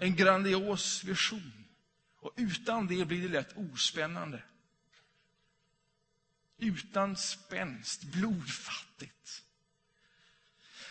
en 0.00 0.16
grandios 0.16 1.04
vision. 1.04 1.64
Och 2.20 2.32
utan 2.36 2.86
det 2.86 3.04
blir 3.04 3.22
det 3.22 3.28
lätt 3.28 3.56
ospännande. 3.56 4.42
Utan 6.58 7.16
spänst, 7.16 8.04
blodfattigt. 8.04 9.44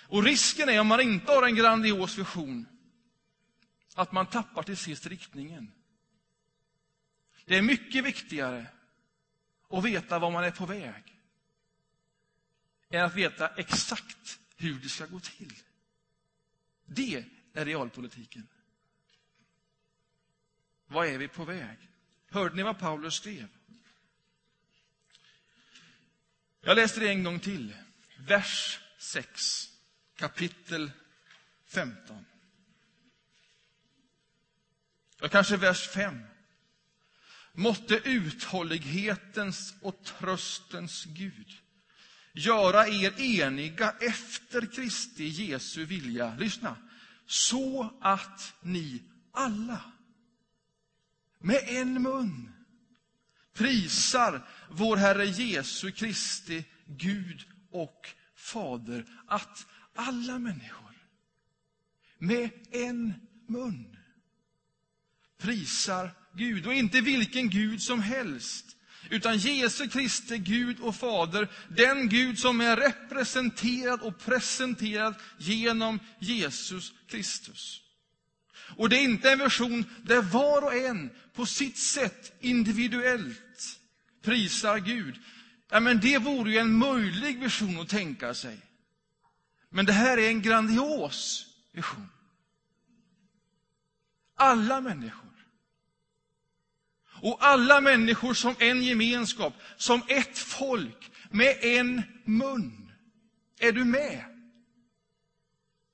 Och 0.08 0.24
risken 0.24 0.70
är, 0.70 0.80
om 0.80 0.88
man 0.88 1.02
inte 1.02 1.32
har 1.32 1.44
en 1.44 1.56
grandios 1.56 2.18
vision, 2.18 2.66
att 3.96 4.12
man 4.12 4.26
tappar 4.26 4.64
till 4.64 4.78
sist 4.78 5.06
riktningen. 5.06 5.72
Det 7.46 7.58
är 7.58 7.62
mycket 7.62 8.06
viktigare 8.06 8.68
att 9.70 9.86
veta 9.86 10.20
var 10.20 10.32
man 10.32 10.44
är 10.44 10.52
på 10.52 10.66
väg 10.66 11.20
än 12.90 13.06
att 13.06 13.16
veta 13.16 13.48
exakt 13.48 14.40
hur 14.56 14.80
det 14.80 14.90
ska 14.90 15.06
gå 15.06 15.20
till. 15.20 15.54
Det 16.86 17.26
är 17.54 17.66
realpolitiken. 17.66 18.48
Vad 20.92 21.08
är 21.08 21.18
vi 21.18 21.28
på 21.28 21.46
väg? 21.46 21.78
Hörde 22.30 22.56
ni 22.56 22.64
vad 22.64 22.80
Paulus 22.80 23.14
skrev? 23.14 23.48
Jag 26.62 26.76
läser 26.76 27.02
det 27.02 27.08
en 27.10 27.24
gång 27.24 27.40
till. 27.40 27.76
Vers 28.18 28.80
6, 28.98 29.70
kapitel 30.16 30.92
15. 31.66 32.26
Ja, 35.20 35.28
kanske 35.28 35.58
vers 35.58 35.88
5. 35.88 36.24
Måtte 37.54 37.96
uthållighetens 37.96 39.74
och 39.82 40.04
tröstens 40.04 41.06
Gud 41.06 41.58
göra 42.34 42.88
er 42.88 43.22
eniga 43.22 43.96
efter 44.02 44.76
Kristi 44.76 45.28
Jesu 45.28 45.86
vilja. 45.86 46.36
Lyssna. 46.36 46.76
Så 47.26 47.94
att 48.02 48.54
ni 48.62 49.04
alla 49.32 49.92
med 51.40 51.64
en 51.68 52.02
mun 52.02 52.52
prisar 53.54 54.48
vår 54.70 54.98
Herre 54.98 55.26
Jesu 55.26 55.92
Kristi 55.92 56.66
Gud 56.86 57.46
och 57.72 58.10
Fader. 58.36 59.06
Att 59.28 59.68
alla 59.96 60.40
människor 60.40 60.96
med 62.18 62.50
en 62.72 63.14
mun 63.48 63.98
prisar 65.38 66.12
Gud. 66.34 66.68
Och 66.68 66.74
inte 66.74 67.02
vilken 67.02 67.50
Gud 67.50 67.82
som 67.82 68.02
helst, 68.02 68.66
utan 69.10 69.38
Jesu 69.38 69.88
Kristi 69.88 70.38
Gud 70.38 70.80
och 70.80 70.96
Fader, 70.96 71.48
den 71.70 72.10
Gud 72.10 72.40
som 72.40 72.62
är 72.62 72.78
representerad 72.78 74.02
och 74.02 74.20
presenterad 74.20 75.16
genom 75.38 76.00
Jesus 76.20 76.94
Kristus. 77.08 77.82
Och 78.78 78.90
det 78.90 78.98
är 78.98 79.04
inte 79.04 79.32
en 79.32 79.40
version 79.40 79.86
där 80.04 80.22
var 80.22 80.62
och 80.62 80.76
en 80.76 81.10
på 81.34 81.46
sitt 81.46 81.78
sätt 81.78 82.34
individuellt 82.40 83.80
prisar 84.22 84.80
Gud. 84.80 85.20
Ja, 85.70 85.80
men 85.80 86.00
det 86.00 86.18
vore 86.18 86.52
ju 86.52 86.58
en 86.58 86.78
möjlig 86.78 87.40
vision 87.40 87.80
att 87.80 87.90
tänka 87.90 88.34
sig. 88.34 88.58
Men 89.70 89.86
det 89.86 89.94
här 89.94 90.18
är 90.18 90.28
en 90.28 90.42
grandios 90.42 91.48
vision. 91.72 92.10
Alla 94.36 94.82
människor. 94.82 95.30
Och 97.22 97.38
alla 97.40 97.82
människor 97.82 98.34
som 98.34 98.56
en 98.60 98.84
gemenskap, 98.84 99.54
som 99.78 100.02
ett 100.08 100.38
folk, 100.38 101.12
med 101.32 101.58
en 101.62 102.02
mun. 102.26 102.92
Är 103.60 103.72
du 103.72 103.86
med? 103.86 104.39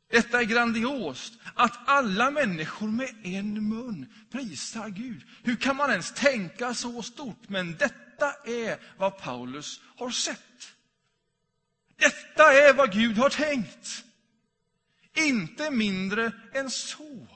Detta 0.07 0.41
är 0.41 0.45
grandiost, 0.45 1.33
att 1.53 1.79
alla 1.85 2.31
människor 2.31 2.87
med 2.87 3.15
en 3.23 3.69
mun 3.69 4.13
prisar 4.31 4.89
Gud. 4.89 5.23
Hur 5.43 5.55
kan 5.55 5.75
man 5.75 5.91
ens 5.91 6.11
tänka 6.11 6.73
så 6.73 7.01
stort? 7.03 7.49
Men 7.49 7.75
detta 7.77 8.33
är 8.45 8.97
vad 8.97 9.17
Paulus 9.17 9.81
har 9.97 10.09
sett. 10.09 10.75
Detta 11.97 12.53
är 12.53 12.73
vad 12.73 12.91
Gud 12.91 13.17
har 13.17 13.29
tänkt. 13.29 14.03
Inte 15.17 15.71
mindre 15.71 16.31
än 16.53 16.69
så. 16.69 17.27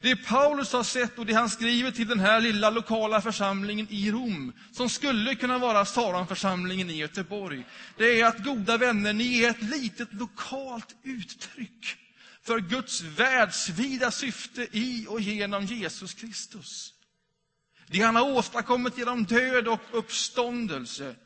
Det 0.00 0.16
Paulus 0.16 0.72
har 0.72 0.82
sett 0.82 1.18
och 1.18 1.26
det 1.26 1.32
han 1.32 1.50
skriver 1.50 1.90
till 1.90 2.08
den 2.08 2.20
här 2.20 2.40
lilla 2.40 2.70
lokala 2.70 3.20
församlingen 3.20 3.86
i 3.90 4.10
Rom, 4.10 4.52
som 4.72 4.88
skulle 4.88 5.34
kunna 5.34 5.58
vara 5.58 5.84
Saronförsamlingen 5.84 6.90
i 6.90 6.96
Göteborg, 6.96 7.66
det 7.96 8.20
är 8.20 8.26
att 8.26 8.44
goda 8.44 8.76
vänner, 8.76 9.12
ni 9.12 9.42
är 9.42 9.50
ett 9.50 9.62
litet 9.62 10.12
lokalt 10.12 10.96
uttryck 11.02 11.96
för 12.42 12.60
Guds 12.60 13.00
världsvida 13.00 14.10
syfte 14.10 14.68
i 14.72 15.06
och 15.08 15.20
genom 15.20 15.64
Jesus 15.64 16.14
Kristus. 16.14 16.94
Det 17.86 18.00
han 18.00 18.16
har 18.16 18.32
åstadkommit 18.32 18.98
genom 18.98 19.24
död 19.24 19.68
och 19.68 19.80
uppståndelse, 19.92 21.16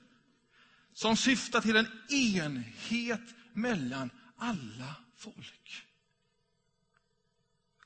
som 0.95 1.17
syftar 1.17 1.61
till 1.61 1.77
en 1.77 1.89
enhet 2.09 3.21
mellan 3.53 4.11
alla 4.39 4.97
folk. 5.19 5.85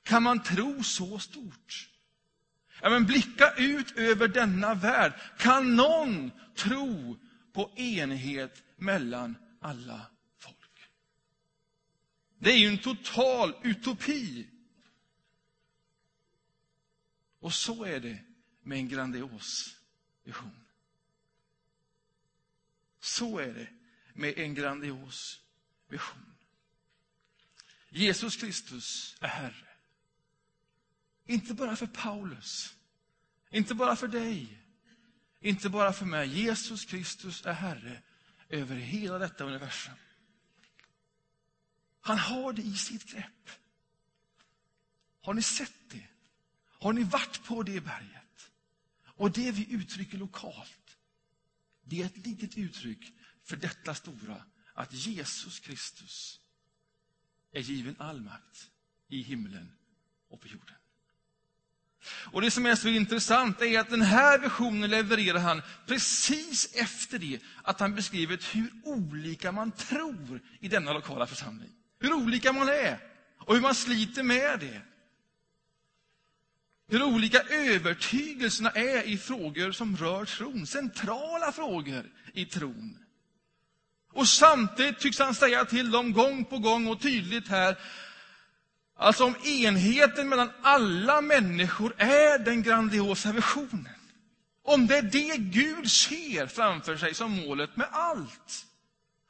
Kan 0.06 0.22
man 0.22 0.42
tro 0.42 0.82
så 0.82 1.18
stort? 1.18 1.88
Ja, 2.82 2.90
men 2.90 3.06
blicka 3.06 3.54
ut 3.56 3.96
över 3.96 4.28
denna 4.28 4.74
värld. 4.74 5.12
Kan 5.38 5.76
någon 5.76 6.30
tro 6.54 7.16
på 7.52 7.72
enhet 7.76 8.62
mellan 8.76 9.36
alla 9.60 10.06
folk? 10.38 10.90
Det 12.38 12.52
är 12.52 12.58
ju 12.58 12.68
en 12.68 12.78
total 12.78 13.54
utopi. 13.62 14.48
Och 17.40 17.54
så 17.54 17.84
är 17.84 18.00
det 18.00 18.18
med 18.62 18.78
en 18.78 18.88
grandios 18.88 19.76
vision. 20.24 20.66
Så 23.00 23.38
är 23.38 23.54
det 23.54 23.68
med 24.14 24.38
en 24.38 24.54
grandios 24.54 25.40
vision. 25.88 26.34
Jesus 27.88 28.36
Kristus 28.36 29.16
är 29.20 29.28
Herre. 29.28 29.65
Inte 31.26 31.54
bara 31.54 31.76
för 31.76 31.86
Paulus, 31.86 32.74
inte 33.50 33.74
bara 33.74 33.96
för 33.96 34.08
dig, 34.08 34.62
inte 35.40 35.68
bara 35.68 35.92
för 35.92 36.06
mig. 36.06 36.28
Jesus 36.28 36.84
Kristus 36.84 37.46
är 37.46 37.52
Herre 37.52 38.02
över 38.48 38.76
hela 38.76 39.18
detta 39.18 39.44
universum. 39.44 39.94
Han 42.00 42.18
har 42.18 42.52
det 42.52 42.62
i 42.62 42.76
sitt 42.76 43.12
grepp. 43.12 43.50
Har 45.22 45.34
ni 45.34 45.42
sett 45.42 45.90
det? 45.90 46.08
Har 46.68 46.92
ni 46.92 47.04
varit 47.04 47.44
på 47.44 47.62
det 47.62 47.80
berget? 47.80 48.50
Och 49.04 49.30
det 49.30 49.52
vi 49.52 49.72
uttrycker 49.72 50.18
lokalt, 50.18 50.98
det 51.82 52.02
är 52.02 52.06
ett 52.06 52.26
litet 52.26 52.56
uttryck 52.56 53.12
för 53.44 53.56
detta 53.56 53.94
stora, 53.94 54.44
att 54.74 54.92
Jesus 54.92 55.60
Kristus 55.60 56.40
är 57.52 57.60
given 57.60 57.96
all 57.98 58.20
makt 58.20 58.70
i 59.08 59.22
himlen 59.22 59.72
och 60.28 60.40
på 60.40 60.48
jorden. 60.48 60.76
Och 62.08 62.42
Det 62.42 62.50
som 62.50 62.66
är 62.66 62.74
så 62.74 62.88
intressant 62.88 63.62
är 63.62 63.80
att 63.80 63.90
den 63.90 64.02
här 64.02 64.38
versionen 64.38 64.90
levererar 64.90 65.38
han 65.38 65.62
precis 65.86 66.74
efter 66.74 67.18
det 67.18 67.40
att 67.62 67.80
han 67.80 67.94
beskrivit 67.94 68.44
hur 68.54 68.70
olika 68.84 69.52
man 69.52 69.72
tror 69.72 70.40
i 70.60 70.68
denna 70.68 70.92
lokala 70.92 71.26
församling. 71.26 71.70
Hur 72.00 72.12
olika 72.12 72.52
man 72.52 72.68
är 72.68 72.98
och 73.38 73.54
hur 73.54 73.62
man 73.62 73.74
sliter 73.74 74.22
med 74.22 74.60
det. 74.60 74.80
Hur 76.88 77.02
olika 77.02 77.40
övertygelserna 77.40 78.70
är 78.70 79.02
i 79.02 79.18
frågor 79.18 79.72
som 79.72 79.96
rör 79.96 80.24
tron, 80.24 80.66
centrala 80.66 81.52
frågor 81.52 82.04
i 82.32 82.44
tron. 82.44 82.98
Och 84.12 84.28
samtidigt 84.28 84.98
tycks 84.98 85.18
han 85.18 85.34
säga 85.34 85.64
till 85.64 85.90
dem 85.90 86.12
gång 86.12 86.44
på 86.44 86.58
gång 86.58 86.86
och 86.86 87.00
tydligt 87.00 87.48
här 87.48 87.76
Alltså 88.96 89.24
om 89.24 89.36
enheten 89.44 90.28
mellan 90.28 90.50
alla 90.62 91.20
människor 91.20 91.94
är 91.96 92.38
den 92.38 92.62
grandiosa 92.62 93.32
visionen. 93.32 93.94
Om 94.62 94.86
det 94.86 94.98
är 94.98 95.02
det 95.02 95.36
Gud 95.36 95.90
ser 95.90 96.46
framför 96.46 96.96
sig 96.96 97.14
som 97.14 97.32
målet 97.32 97.76
med 97.76 97.88
allt. 97.90 98.66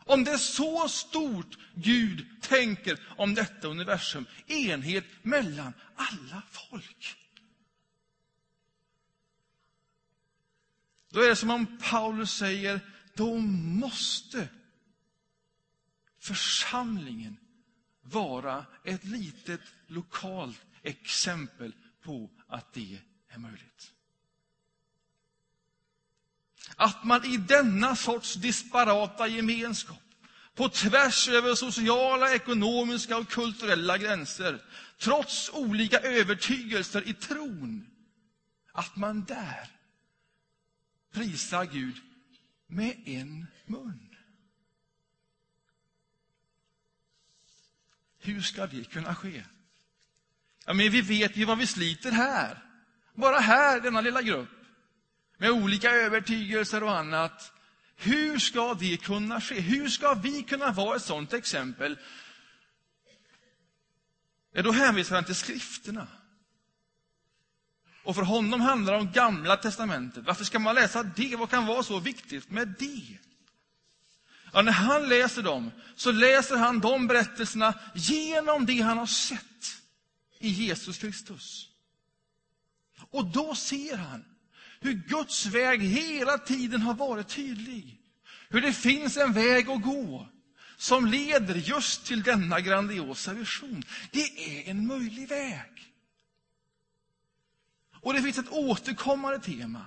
Om 0.04 0.24
det 0.24 0.30
är 0.30 0.36
så 0.36 0.88
stort 0.88 1.58
Gud 1.74 2.42
tänker 2.42 3.00
om 3.16 3.34
detta 3.34 3.68
universum. 3.68 4.26
Enhet 4.46 5.04
mellan 5.22 5.72
alla 5.96 6.42
folk. 6.50 7.16
Då 11.10 11.20
är 11.20 11.28
det 11.28 11.36
som 11.36 11.50
om 11.50 11.78
Paulus 11.78 12.32
säger, 12.32 12.80
då 13.14 13.38
måste 13.38 14.48
församlingen 16.20 17.36
vara 18.10 18.66
ett 18.84 19.04
litet 19.04 19.60
lokalt 19.86 20.60
exempel 20.82 21.72
på 22.02 22.30
att 22.48 22.72
det 22.72 22.98
är 23.28 23.38
möjligt. 23.38 23.92
Att 26.76 27.04
man 27.04 27.24
i 27.24 27.36
denna 27.36 27.96
sorts 27.96 28.34
disparata 28.34 29.26
gemenskap, 29.26 30.02
på 30.54 30.68
tvärs 30.68 31.28
över 31.28 31.54
sociala, 31.54 32.34
ekonomiska 32.34 33.16
och 33.18 33.28
kulturella 33.28 33.98
gränser, 33.98 34.62
trots 34.98 35.50
olika 35.52 35.98
övertygelser 35.98 37.08
i 37.08 37.14
tron, 37.14 37.86
att 38.72 38.96
man 38.96 39.24
där 39.24 39.70
prisar 41.12 41.64
Gud 41.64 41.96
med 42.66 43.02
en 43.04 43.46
mun. 43.66 44.05
Hur 48.26 48.42
ska 48.42 48.66
det 48.66 48.84
kunna 48.84 49.14
ske? 49.14 49.44
Ja, 50.66 50.72
men 50.72 50.90
vi 50.90 51.00
vet 51.00 51.36
ju 51.36 51.44
vad 51.44 51.58
vi 51.58 51.66
sliter 51.66 52.10
här. 52.10 52.62
Bara 53.14 53.38
här, 53.38 53.80
denna 53.80 54.00
lilla 54.00 54.22
grupp. 54.22 54.48
Med 55.38 55.50
olika 55.50 55.90
övertygelser 55.90 56.82
och 56.82 56.98
annat. 56.98 57.52
Hur 57.96 58.38
ska 58.38 58.74
det 58.74 58.96
kunna 58.96 59.40
ske? 59.40 59.60
Hur 59.60 59.88
ska 59.88 60.14
vi 60.14 60.42
kunna 60.42 60.72
vara 60.72 60.96
ett 60.96 61.02
sådant 61.02 61.32
exempel? 61.32 61.98
Ja, 64.52 64.62
då 64.62 64.72
hänvisar 64.72 65.14
han 65.14 65.24
till 65.24 65.34
skrifterna. 65.34 66.06
Och 68.04 68.14
för 68.14 68.22
honom 68.22 68.60
handlar 68.60 68.92
det 68.92 68.98
om 68.98 69.12
Gamla 69.12 69.56
testamentet. 69.56 70.24
Varför 70.26 70.44
ska 70.44 70.58
man 70.58 70.74
läsa 70.74 71.02
det? 71.02 71.36
Vad 71.36 71.50
kan 71.50 71.66
vara 71.66 71.82
så 71.82 72.00
viktigt 72.00 72.50
med 72.50 72.74
det? 72.78 73.18
Ja, 74.56 74.62
när 74.62 74.72
han 74.72 75.08
läser 75.08 75.42
dem 75.42 75.70
så 75.96 76.12
läser 76.12 76.56
han 76.56 76.80
de 76.80 77.06
berättelserna 77.06 77.74
genom 77.94 78.66
det 78.66 78.80
han 78.80 78.98
har 78.98 79.06
sett 79.06 79.82
i 80.38 80.48
Jesus 80.48 80.98
Kristus. 80.98 81.68
Och 83.10 83.24
då 83.24 83.54
ser 83.54 83.96
han 83.96 84.24
hur 84.80 84.92
Guds 84.92 85.46
väg 85.46 85.82
hela 85.82 86.38
tiden 86.38 86.82
har 86.82 86.94
varit 86.94 87.28
tydlig. 87.28 88.00
Hur 88.48 88.60
det 88.60 88.72
finns 88.72 89.16
en 89.16 89.32
väg 89.32 89.70
att 89.70 89.82
gå 89.82 90.28
som 90.76 91.06
leder 91.06 91.54
just 91.54 92.06
till 92.06 92.22
denna 92.22 92.60
grandiosa 92.60 93.32
vision. 93.32 93.84
Det 94.10 94.24
är 94.24 94.70
en 94.70 94.86
möjlig 94.86 95.28
väg. 95.28 95.92
Och 98.00 98.14
det 98.14 98.22
finns 98.22 98.38
ett 98.38 98.52
återkommande 98.52 99.38
tema. 99.38 99.86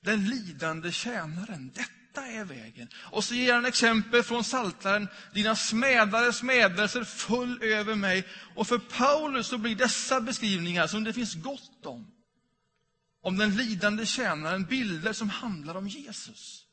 Den 0.00 0.28
lidande 0.28 0.92
tjänaren. 0.92 1.70
Detta 1.74 1.99
detta 2.14 2.26
är 2.26 2.44
vägen. 2.44 2.88
Och 2.94 3.24
så 3.24 3.34
ger 3.34 3.54
han 3.54 3.66
exempel 3.66 4.22
från 4.22 4.44
Saltaren. 4.44 5.08
Dina 5.34 5.56
smädare 5.56 6.32
smädelser 6.32 7.04
full 7.04 7.62
över 7.62 7.94
mig. 7.94 8.24
Och 8.54 8.66
för 8.66 8.78
Paulus 8.78 9.46
så 9.46 9.58
blir 9.58 9.74
dessa 9.74 10.20
beskrivningar, 10.20 10.86
som 10.86 11.04
det 11.04 11.12
finns 11.12 11.34
gott 11.34 11.86
om, 11.86 12.06
om 13.22 13.36
den 13.36 13.56
lidande 13.56 14.06
tjänaren, 14.06 14.64
bilder 14.64 15.12
som 15.12 15.28
handlar 15.28 15.76
om 15.76 15.88
Jesus. 15.88 16.64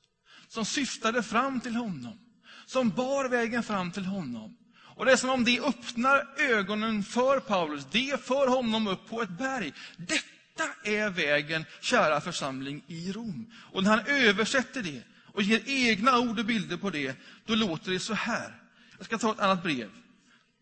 Som 0.47 0.65
syftade 0.65 1.23
fram 1.23 1.60
till 1.60 1.76
honom. 1.76 2.19
Som 2.65 2.89
bar 2.89 3.30
vägen 3.30 3.63
fram 3.63 3.91
till 3.91 4.06
honom. 4.06 4.58
Och 4.95 5.06
Det 5.06 5.12
är 5.12 5.15
som 5.15 5.30
om 5.30 5.43
det 5.43 5.60
öppnar 5.60 6.28
ögonen 6.38 7.04
för 7.04 7.39
Paulus. 7.39 7.86
Det 7.91 8.26
för 8.26 8.47
honom 8.47 8.88
upp 8.88 9.10
på 9.10 9.21
ett 9.21 9.38
berg. 9.38 9.73
Detta 9.97 10.63
är 10.84 11.10
vägen, 11.10 11.65
kära 11.82 12.21
församling, 12.21 12.84
i 12.88 13.12
Rom. 13.12 13.52
Och 13.71 13.84
när 13.84 13.89
han 13.89 14.06
översätter 14.08 14.84
det 14.84 15.04
och 15.38 15.43
ger 15.43 15.63
egna 15.65 16.19
ord 16.19 16.39
och 16.39 16.45
bilder 16.45 16.78
på 16.78 16.89
det, 16.89 17.17
då 17.45 17.56
låter 17.56 17.91
det 17.91 18.00
så 18.00 18.13
här. 18.13 18.62
Jag 18.97 19.06
ska 19.06 19.17
ta 19.17 19.32
ett 19.32 19.39
annat 19.39 19.63
brev, 19.63 19.91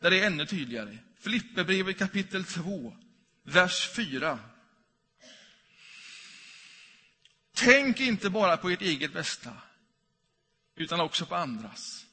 där 0.01 0.11
det 0.11 0.19
är 0.19 0.27
ännu 0.27 0.45
tydligare. 0.45 0.97
Filipperbrevet 1.19 1.97
kapitel 1.97 2.45
2, 2.45 2.97
vers 3.43 3.89
4. 3.95 4.39
Tänk 7.53 7.99
inte 7.99 8.29
bara 8.29 8.57
på 8.57 8.69
ert 8.69 8.81
eget 8.81 9.13
bästa, 9.13 9.53
utan 10.75 10.99
också 10.99 11.25
på 11.25 11.35
andras. 11.35 12.05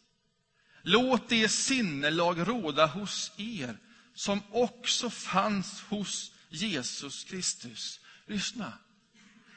Låt 0.83 1.29
det 1.29 1.49
sinnelag 1.49 2.49
råda 2.49 2.87
hos 2.87 3.33
er 3.37 3.79
som 4.15 4.43
också 4.51 5.11
fanns 5.11 5.81
hos 5.81 6.33
Jesus 6.49 7.25
Kristus. 7.25 8.01
Lyssna. 8.27 8.73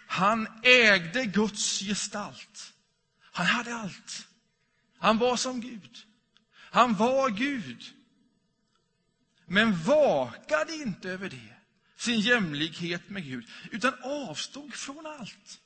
Han 0.07 0.47
ägde 0.63 1.25
Guds 1.25 1.79
gestalt 1.79 2.71
han 3.35 3.45
hade 3.45 3.75
allt. 3.75 4.27
Han 4.97 5.17
var 5.17 5.37
som 5.37 5.61
Gud. 5.61 5.97
Han 6.55 6.93
var 6.93 7.29
Gud. 7.29 7.83
men 9.47 9.83
vakade 9.83 10.73
inte 10.73 11.09
över 11.09 11.29
det, 11.29 11.55
sin 11.97 12.19
jämlikhet 12.19 13.09
med 13.09 13.23
Gud, 13.23 13.49
utan 13.71 13.93
avstod 14.03 14.73
från 14.73 15.05
allt. 15.05 15.61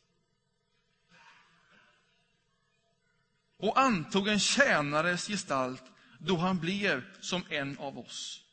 Och 3.58 3.80
antog 3.80 4.28
en 4.28 4.40
tjänares 4.40 5.28
gestalt 5.28 5.84
då 6.20 6.38
han 6.38 6.60
blev 6.60 7.04
som 7.20 7.44
en 7.50 7.78
av 7.78 8.00
oss. 8.00 8.44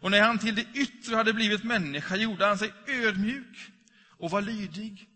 Och 0.00 0.10
när 0.10 0.22
han 0.22 0.38
till 0.38 0.54
det 0.54 0.66
yttre 0.74 1.16
hade 1.16 1.32
blivit 1.32 1.64
människa 1.64 2.16
gjorde 2.16 2.46
han 2.46 2.58
sig 2.58 2.72
ödmjuk 2.86 3.70
och 4.18 4.30
var 4.30 4.42
lydig, 4.42 5.08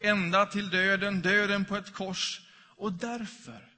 ända 0.00 0.46
till 0.46 0.70
döden, 0.70 1.22
döden 1.22 1.64
på 1.64 1.76
ett 1.76 1.92
kors. 1.92 2.45
Och 2.76 2.92
därför 2.92 3.72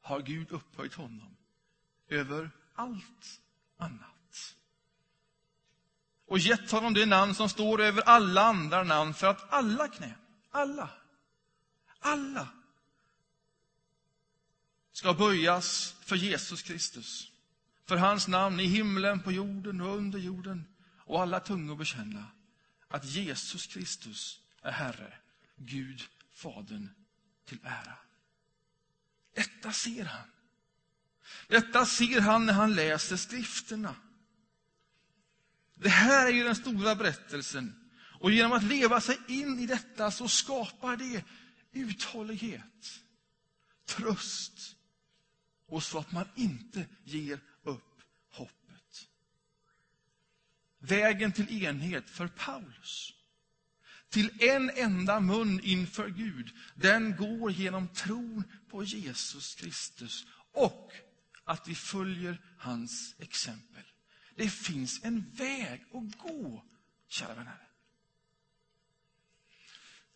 har 0.00 0.20
Gud 0.20 0.50
upphöjt 0.50 0.94
honom 0.94 1.36
över 2.08 2.50
allt 2.74 3.40
annat. 3.76 4.56
Och 6.26 6.38
gett 6.38 6.70
honom 6.70 6.94
det 6.94 7.06
namn 7.06 7.34
som 7.34 7.48
står 7.48 7.80
över 7.80 8.02
alla 8.02 8.42
andra 8.42 8.82
namn, 8.82 9.14
för 9.14 9.26
att 9.26 9.52
alla 9.52 9.88
knän, 9.88 10.18
alla, 10.50 10.90
alla 11.98 12.48
ska 14.92 15.14
böjas 15.14 15.94
för 16.00 16.16
Jesus 16.16 16.62
Kristus. 16.62 17.32
För 17.84 17.96
hans 17.96 18.28
namn 18.28 18.60
i 18.60 18.66
himlen, 18.66 19.22
på 19.22 19.32
jorden 19.32 19.80
och 19.80 19.96
under 19.96 20.18
jorden. 20.18 20.64
Och 20.98 21.22
alla 21.22 21.40
tungor 21.40 21.76
bekänna 21.76 22.26
att 22.88 23.04
Jesus 23.04 23.66
Kristus 23.66 24.40
är 24.62 24.72
Herre, 24.72 25.14
Gud, 25.56 26.02
Fadern 26.32 26.88
till 27.50 27.58
ära. 27.64 27.98
Detta 29.34 29.72
ser 29.72 30.04
han. 30.04 30.30
Detta 31.48 31.86
ser 31.86 32.20
han 32.20 32.46
när 32.46 32.52
han 32.52 32.74
läser 32.74 33.16
skrifterna. 33.16 33.96
Det 35.74 35.88
här 35.88 36.26
är 36.26 36.30
ju 36.30 36.44
den 36.44 36.56
stora 36.56 36.94
berättelsen. 36.94 37.90
Och 38.20 38.30
genom 38.30 38.52
att 38.52 38.62
leva 38.62 39.00
sig 39.00 39.18
in 39.28 39.58
i 39.58 39.66
detta 39.66 40.10
så 40.10 40.28
skapar 40.28 40.96
det 40.96 41.24
uthållighet, 41.72 43.02
tröst 43.84 44.76
och 45.66 45.82
så 45.82 45.98
att 45.98 46.12
man 46.12 46.28
inte 46.34 46.86
ger 47.04 47.40
upp 47.62 48.02
hoppet. 48.30 49.08
Vägen 50.78 51.32
till 51.32 51.64
enhet 51.64 52.10
för 52.10 52.28
Paulus, 52.28 53.19
till 54.10 54.42
en 54.42 54.70
enda 54.70 55.20
mun 55.20 55.60
inför 55.62 56.08
Gud, 56.08 56.50
den 56.74 57.16
går 57.16 57.50
genom 57.50 57.88
tron 57.88 58.44
på 58.70 58.84
Jesus 58.84 59.54
Kristus 59.54 60.26
och 60.52 60.92
att 61.44 61.68
vi 61.68 61.74
följer 61.74 62.40
hans 62.58 63.14
exempel. 63.18 63.82
Det 64.36 64.48
finns 64.48 65.04
en 65.04 65.30
väg 65.34 65.84
att 65.92 66.18
gå, 66.18 66.64
kära 67.08 67.34
vänner. 67.34 67.70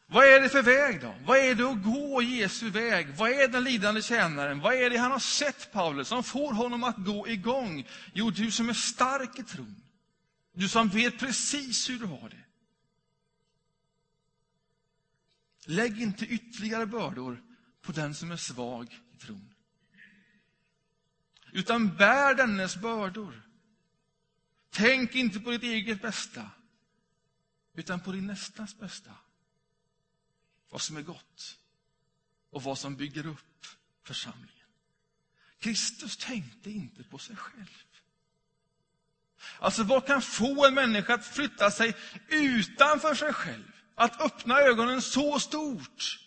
Vad 0.07 0.25
är 0.25 0.41
det 0.41 0.49
för 0.49 0.63
väg 0.63 1.01
då? 1.01 1.15
Vad 1.25 1.39
är 1.39 1.55
det 1.55 1.71
att 1.71 1.83
gå 1.83 2.23
Jesu 2.23 2.71
väg? 2.71 3.09
Vad 3.17 3.31
är 3.31 3.49
den 3.49 3.65
lidande 3.65 4.03
tjänaren? 4.03 4.61
Vad 4.61 4.75
är 4.75 4.91
det 4.91 4.97
han 4.97 5.13
har 5.13 5.19
sett, 5.19 5.73
Paulus, 5.73 6.09
som 6.09 6.25
får 6.25 6.53
honom 6.53 6.85
att 6.85 6.97
gå 6.97 7.29
igång? 7.29 7.89
Jo, 8.13 8.31
du 8.31 8.51
som 8.51 8.69
är 8.69 8.73
stark 8.73 9.39
i 9.39 9.43
tron. 9.43 9.83
Du 10.53 10.69
som 10.69 10.89
vet 10.89 11.19
precis 11.19 11.91
hur 11.91 11.99
du 11.99 12.07
har 12.07 12.29
det. 12.29 12.44
Lägg 15.65 16.03
inte 16.03 16.27
ytterligare 16.27 16.87
bördor 16.87 17.43
på 17.83 17.93
den 17.93 18.15
som 18.15 18.31
är 18.31 18.37
svag 18.37 19.01
i 19.13 19.17
tron. 19.17 19.55
Utan 21.53 21.97
bär 21.97 22.35
dennes 22.35 22.77
bördor. 22.77 23.43
Tänk 24.71 25.15
inte 25.15 25.41
på 25.41 25.51
ditt 25.51 25.63
eget 25.63 26.03
bästa, 26.03 26.51
utan 27.75 28.01
på 28.01 28.13
din 28.13 28.27
nästas 28.27 28.79
bästa 28.79 29.15
vad 30.75 30.83
som 30.83 30.97
är 30.97 31.03
gott 31.03 31.59
och 32.51 32.63
vad 32.63 32.79
som 32.79 32.97
bygger 32.97 33.27
upp 33.27 33.67
församlingen. 34.03 34.67
Kristus 35.59 36.17
tänkte 36.17 36.71
inte 36.71 37.05
på 37.05 37.19
sig 37.19 37.37
själv. 37.37 37.85
Alltså, 39.59 39.83
vad 39.83 40.07
kan 40.07 40.23
få 40.23 40.67
en 40.67 40.75
människa 40.75 41.15
att 41.15 41.27
flytta 41.27 41.71
sig 41.71 41.95
utanför 42.29 43.15
sig 43.15 43.33
själv? 43.33 43.73
Att 43.95 44.21
öppna 44.21 44.59
ögonen 44.59 45.03
så 45.03 45.41
stort? 45.41 46.21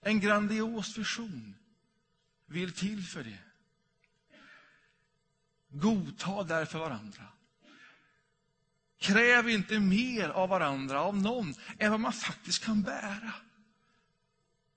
En 0.00 0.20
grandios 0.20 0.98
vision 0.98 1.54
vill 2.46 2.72
till 2.72 3.04
för 3.04 3.24
det. 3.24 3.38
Godta 5.68 6.44
därför 6.44 6.78
varandra. 6.78 7.28
Kräv 8.98 9.48
inte 9.48 9.80
mer 9.80 10.28
av 10.28 10.48
varandra, 10.48 11.00
av 11.00 11.16
någon, 11.16 11.54
än 11.78 11.90
vad 11.90 12.00
man 12.00 12.12
faktiskt 12.12 12.64
kan 12.64 12.82
bära. 12.82 13.32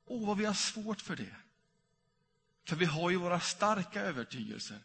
Åh, 0.06 0.28
vad 0.28 0.38
vi 0.38 0.46
har 0.46 0.54
svårt 0.54 1.02
för 1.02 1.16
det. 1.16 1.36
För 2.66 2.76
vi 2.76 2.86
har 2.86 3.10
ju 3.10 3.18
våra 3.18 3.40
starka 3.40 4.02
övertygelser 4.02 4.80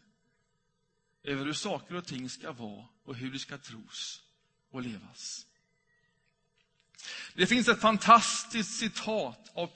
över 1.23 1.45
hur 1.45 1.53
saker 1.53 1.95
och 1.95 2.05
ting 2.05 2.29
ska 2.29 2.51
vara 2.51 2.85
och 3.03 3.15
hur 3.15 3.31
det 3.31 3.39
ska 3.39 3.57
tros 3.57 4.23
och 4.69 4.81
levas. 4.81 5.48
Det 7.33 7.47
finns 7.47 7.67
ett 7.67 7.81
fantastiskt 7.81 8.79
citat 8.79 9.51
av 9.53 9.69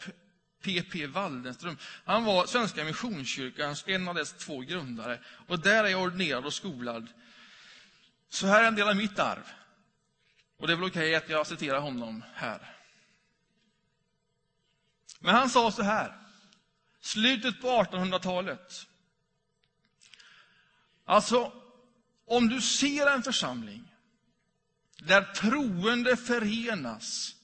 P.P. 0.64 1.08
Waldenström. 1.08 1.78
Han 2.06 2.24
var 2.24 2.46
Svenska 2.46 2.84
Missionskyrkans, 2.84 3.84
en 3.88 4.08
av 4.08 4.16
dess 4.16 4.34
två 4.34 4.60
grundare. 4.60 5.20
Och 5.48 5.60
där 5.60 5.84
är 5.84 5.90
jag 5.90 6.02
ordinerad 6.02 6.46
och 6.46 6.54
skolad 6.54 7.08
så 8.30 8.48
här 8.48 8.64
är 8.64 8.68
en 8.68 8.76
del 8.76 8.90
av 8.90 8.96
mitt 8.96 9.20
arv. 9.20 9.52
Och 10.58 10.68
det 10.68 10.74
är 10.74 10.78
väl 10.78 10.90
okej 10.90 11.16
att 11.16 11.30
jag 11.30 11.48
citerar 11.48 11.80
honom 11.80 12.24
här. 12.34 12.76
Men 15.20 15.36
han 15.36 15.50
sa 15.50 15.72
så 15.72 15.84
här, 15.84 16.18
slutet 17.02 17.62
på 17.62 17.68
1800-talet. 17.68 18.88
Alltså, 21.06 21.54
om 22.26 22.50
du 22.50 22.62
ser 22.62 23.08
en 23.08 23.24
församling 23.24 23.93
där 25.08 25.34
troende 25.34 26.18
förenas 26.18 27.36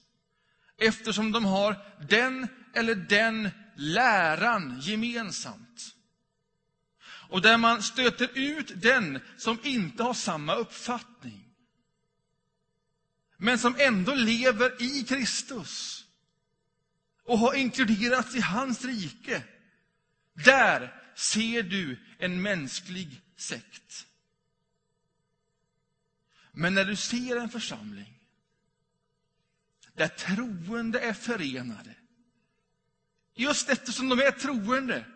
eftersom 0.78 1.32
de 1.32 1.44
har 1.44 1.76
den 2.08 2.48
eller 2.74 2.94
den 2.94 3.50
läran 3.76 4.80
gemensamt 4.80 5.94
och 7.30 7.42
där 7.42 7.56
man 7.56 7.82
stöter 7.82 8.30
ut 8.34 8.82
den 8.82 9.20
som 9.36 9.58
inte 9.62 10.02
har 10.02 10.14
samma 10.14 10.54
uppfattning. 10.54 11.44
Men 13.36 13.58
som 13.58 13.74
ändå 13.78 14.14
lever 14.14 14.82
i 14.82 15.04
Kristus 15.04 16.04
och 17.24 17.38
har 17.38 17.54
inkluderats 17.54 18.34
i 18.34 18.40
hans 18.40 18.84
rike. 18.84 19.42
Där 20.34 21.02
ser 21.16 21.62
du 21.62 21.98
en 22.18 22.42
mänsklig 22.42 23.20
sekt. 23.36 24.06
Men 26.60 26.74
när 26.74 26.84
du 26.84 26.96
ser 26.96 27.36
en 27.36 27.48
församling 27.48 28.18
där 29.92 30.08
troende 30.08 31.00
är 31.00 31.12
förenade, 31.12 31.94
just 33.34 33.68
eftersom 33.68 34.08
de 34.08 34.18
är 34.18 34.30
troende, 34.30 35.06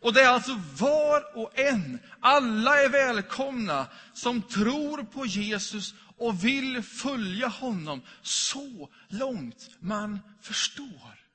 och 0.00 0.12
det 0.12 0.22
är 0.22 0.28
alltså 0.28 0.62
var 0.78 1.36
och 1.36 1.58
en, 1.58 1.98
alla 2.20 2.82
är 2.82 2.88
välkomna 2.88 3.86
som 4.12 4.42
tror 4.42 5.02
på 5.02 5.26
Jesus 5.26 5.94
och 6.16 6.44
vill 6.44 6.82
följa 6.82 7.48
honom 7.48 8.02
så 8.22 8.88
långt 9.08 9.70
man 9.80 10.20
förstår. 10.40 11.26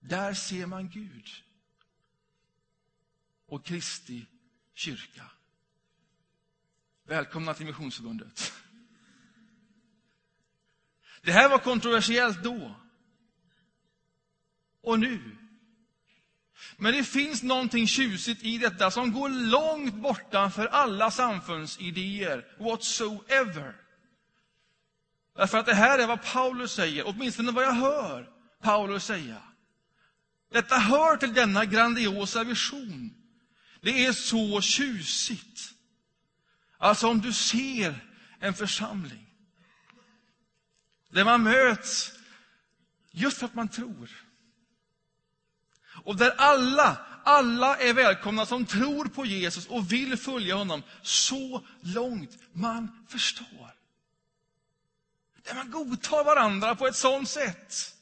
Där 0.00 0.34
ser 0.34 0.66
man 0.66 0.90
Gud 0.90 1.28
och 3.46 3.64
Kristi 3.64 4.26
kyrka. 4.74 5.30
Välkomna 7.04 7.54
till 7.54 7.66
Missionsförbundet. 7.66 8.52
Det 11.22 11.32
här 11.32 11.48
var 11.48 11.58
kontroversiellt 11.58 12.42
då. 12.42 12.74
Och 14.82 15.00
nu 15.00 15.36
men 16.76 16.92
det 16.92 17.04
finns 17.04 17.42
någonting 17.42 17.86
tjusigt 17.86 18.42
i 18.42 18.58
detta 18.58 18.90
som 18.90 19.12
går 19.12 19.28
långt 19.28 19.94
bortanför 19.94 20.66
alla 20.66 21.10
samfundsidéer 21.10 22.46
whatsoever. 22.58 23.76
Därför 25.36 25.58
att 25.58 25.66
det 25.66 25.74
här 25.74 25.98
är 25.98 26.06
vad 26.06 26.22
Paulus 26.22 26.72
säger, 26.72 27.04
åtminstone 27.06 27.52
vad 27.52 27.64
jag 27.64 27.72
hör 27.72 28.30
Paulus 28.62 29.04
säga. 29.04 29.42
Detta 30.52 30.76
hör 30.78 31.16
till 31.16 31.34
denna 31.34 31.64
grandiosa 31.64 32.44
vision. 32.44 33.14
Det 33.80 34.06
är 34.06 34.12
så 34.12 34.60
tjusigt. 34.60 35.71
Alltså 36.82 37.08
om 37.08 37.20
du 37.20 37.32
ser 37.32 38.00
en 38.38 38.54
församling 38.54 39.26
där 41.08 41.24
man 41.24 41.42
möts 41.42 42.12
just 43.10 43.38
för 43.38 43.46
att 43.46 43.54
man 43.54 43.68
tror 43.68 44.10
och 46.04 46.16
där 46.16 46.34
alla, 46.38 47.06
alla 47.24 47.76
är 47.76 47.94
välkomna 47.94 48.46
som 48.46 48.66
tror 48.66 49.04
på 49.04 49.26
Jesus 49.26 49.66
och 49.66 49.92
vill 49.92 50.16
följa 50.16 50.54
honom 50.54 50.82
så 51.02 51.66
långt 51.80 52.38
man 52.52 53.06
förstår. 53.08 53.74
Där 55.42 55.54
man 55.54 55.70
godtar 55.70 56.24
varandra 56.24 56.74
på 56.74 56.86
ett 56.86 56.96
sånt 56.96 57.28
sätt. 57.28 57.96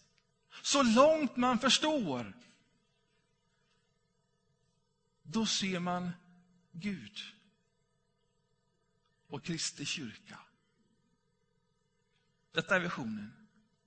Så 0.62 0.82
långt 0.82 1.36
man 1.36 1.58
förstår. 1.58 2.32
Då 5.22 5.46
ser 5.46 5.80
man 5.80 6.10
Gud 6.72 7.39
och 9.30 9.44
Kristi 9.44 9.84
kyrka. 9.84 10.38
Detta 12.52 12.76
är 12.76 12.80
visionen. 12.80 13.32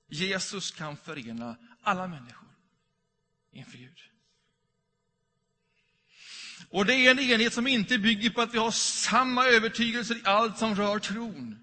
Jesus 0.08 0.71
kan 0.71 0.97
förena 0.97 1.56
alla 1.82 2.08
människor 2.08 2.49
inför 3.51 3.77
Gud. 3.77 3.99
Och 6.69 6.86
det 6.86 6.95
är 6.95 7.12
en 7.12 7.19
enhet 7.19 7.53
som 7.53 7.67
inte 7.67 7.97
bygger 7.97 8.29
på 8.29 8.41
att 8.41 8.53
vi 8.53 8.58
har 8.58 8.71
samma 8.71 9.45
övertygelser 9.45 10.15
i 10.15 10.21
allt 10.23 10.58
som 10.58 10.75
rör 10.75 10.99
tron. 10.99 11.60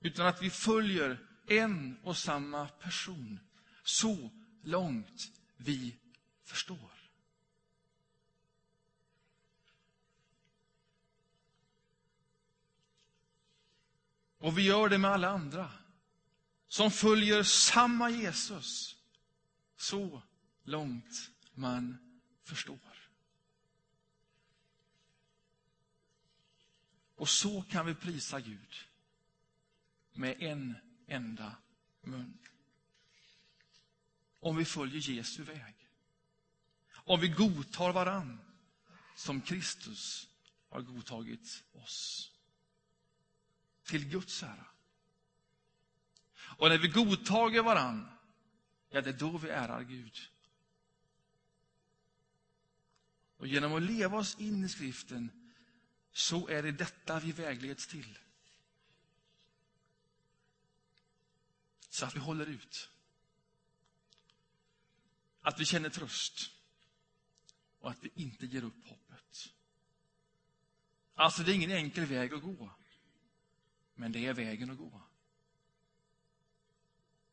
Utan 0.00 0.26
att 0.26 0.42
vi 0.42 0.50
följer 0.50 1.18
en 1.46 1.98
och 2.02 2.16
samma 2.16 2.68
person 2.68 3.40
så 3.84 4.30
långt 4.62 5.32
vi 5.56 5.96
förstår. 6.44 6.91
Och 14.42 14.58
vi 14.58 14.62
gör 14.62 14.88
det 14.88 14.98
med 14.98 15.10
alla 15.10 15.28
andra 15.28 15.72
som 16.68 16.90
följer 16.90 17.42
samma 17.42 18.10
Jesus 18.10 18.96
så 19.76 20.22
långt 20.62 21.30
man 21.54 21.98
förstår. 22.44 23.10
Och 27.14 27.28
så 27.28 27.62
kan 27.62 27.86
vi 27.86 27.94
prisa 27.94 28.40
Gud 28.40 28.74
med 30.12 30.42
en 30.42 30.76
enda 31.06 31.56
mun. 32.00 32.38
Om 34.40 34.56
vi 34.56 34.64
följer 34.64 35.10
Jesu 35.10 35.42
väg. 35.42 35.74
Om 36.92 37.20
vi 37.20 37.28
godtar 37.28 37.92
varann 37.92 38.38
som 39.16 39.40
Kristus 39.40 40.28
har 40.68 40.80
godtagit 40.80 41.64
oss. 41.72 42.31
Till 43.84 44.08
Guds 44.08 44.42
ära. 44.42 44.66
Och 46.56 46.68
när 46.68 46.78
vi 46.78 46.88
godtager 46.88 47.62
varann, 47.62 48.08
ja, 48.90 49.00
det 49.00 49.10
är 49.10 49.18
då 49.18 49.38
vi 49.38 49.48
ärar 49.48 49.82
Gud. 49.82 50.18
Och 53.36 53.46
genom 53.46 53.74
att 53.74 53.82
leva 53.82 54.18
oss 54.18 54.40
in 54.40 54.64
i 54.64 54.68
skriften 54.68 55.30
så 56.12 56.48
är 56.48 56.62
det 56.62 56.72
detta 56.72 57.20
vi 57.20 57.32
vägleds 57.32 57.86
till. 57.86 58.18
Så 61.88 62.06
att 62.06 62.16
vi 62.16 62.20
håller 62.20 62.46
ut. 62.46 62.90
Att 65.40 65.60
vi 65.60 65.64
känner 65.64 65.90
tröst. 65.90 66.50
Och 67.78 67.90
att 67.90 68.04
vi 68.04 68.10
inte 68.14 68.46
ger 68.46 68.64
upp 68.64 68.86
hoppet. 68.86 69.52
Alltså, 71.14 71.42
det 71.42 71.52
är 71.52 71.54
ingen 71.54 71.70
enkel 71.70 72.06
väg 72.06 72.34
att 72.34 72.42
gå. 72.42 72.70
Men 74.02 74.12
det 74.12 74.26
är 74.26 74.34
vägen 74.34 74.70
att 74.70 74.78
gå. 74.78 75.02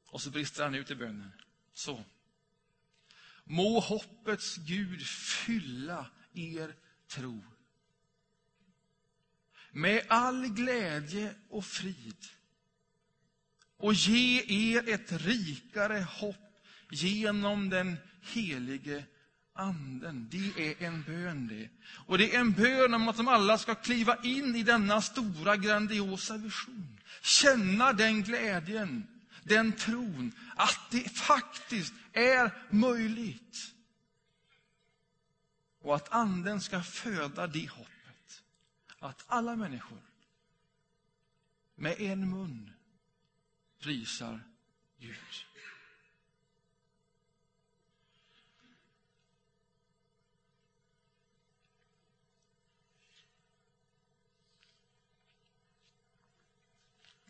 Och 0.06 0.22
så 0.22 0.30
brister 0.30 0.64
han 0.64 0.76
ut 0.76 0.92
i 0.92 0.96
bönen. 0.96 1.32
Så. 1.74 2.04
Må 3.44 3.80
hoppets 3.80 4.56
Gud 4.56 5.08
fylla 5.08 6.12
er 6.34 6.76
tro 7.08 7.44
med 9.72 10.06
all 10.10 10.48
glädje 10.48 11.36
och 11.50 11.66
frid 11.66 12.26
och 13.78 13.94
ge 13.94 14.44
er 14.48 14.90
ett 14.90 15.12
rikare 15.12 16.00
hopp 16.00 16.60
genom 16.92 17.70
den 17.70 17.98
helige 18.22 19.06
Anden. 19.60 20.28
Det 20.32 20.72
är 20.72 20.84
en 20.88 21.04
bön 21.04 21.48
det. 21.48 21.69
Och 22.06 22.17
det 22.17 22.36
är 22.36 22.39
en 22.39 22.52
bön 22.52 22.93
om 22.93 23.08
att 23.08 23.17
de 23.17 23.28
alla 23.28 23.58
ska 23.58 23.76
kliva 23.76 24.17
in 24.24 24.56
i 24.56 24.63
denna 24.63 25.02
stora 25.02 25.58
grandiosa 25.58 26.38
vision. 26.38 27.00
Känna 27.22 27.93
den 27.93 28.24
glädjen, 28.24 29.08
den 29.43 29.74
tron, 29.74 30.32
att 30.56 30.80
det 30.91 31.10
faktiskt 31.12 31.93
är 32.13 32.52
möjligt. 32.69 33.74
Och 35.82 35.95
att 35.95 36.10
Anden 36.10 36.62
ska 36.62 36.84
föda 36.84 37.48
det 37.48 37.69
hoppet. 37.69 38.43
Att 39.00 39.26
alla 39.28 39.56
människor 39.56 40.02
med 41.76 42.02
en 42.02 42.30
mun 42.30 42.72
prisar 43.80 44.39
Gud. 45.00 45.15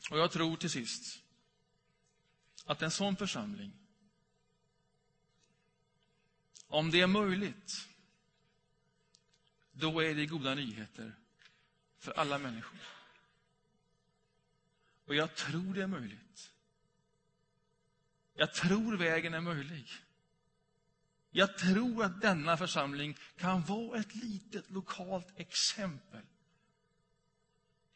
Och 0.09 0.19
jag 0.19 0.31
tror 0.31 0.57
till 0.57 0.69
sist 0.69 1.23
att 2.65 2.81
en 2.81 2.91
sån 2.91 3.15
församling, 3.15 3.73
om 6.67 6.91
det 6.91 7.01
är 7.01 7.07
möjligt, 7.07 7.87
då 9.71 10.03
är 10.03 10.15
det 10.15 10.25
goda 10.25 10.55
nyheter 10.55 11.15
för 11.97 12.11
alla 12.11 12.37
människor. 12.37 12.79
Och 15.05 15.15
jag 15.15 15.35
tror 15.35 15.73
det 15.73 15.81
är 15.81 15.87
möjligt. 15.87 16.51
Jag 18.33 18.53
tror 18.53 18.97
vägen 18.97 19.33
är 19.33 19.41
möjlig. 19.41 19.89
Jag 21.31 21.57
tror 21.57 22.03
att 22.03 22.21
denna 22.21 22.57
församling 22.57 23.17
kan 23.37 23.61
vara 23.61 23.99
ett 23.99 24.15
litet 24.15 24.69
lokalt 24.69 25.39
exempel 25.39 26.25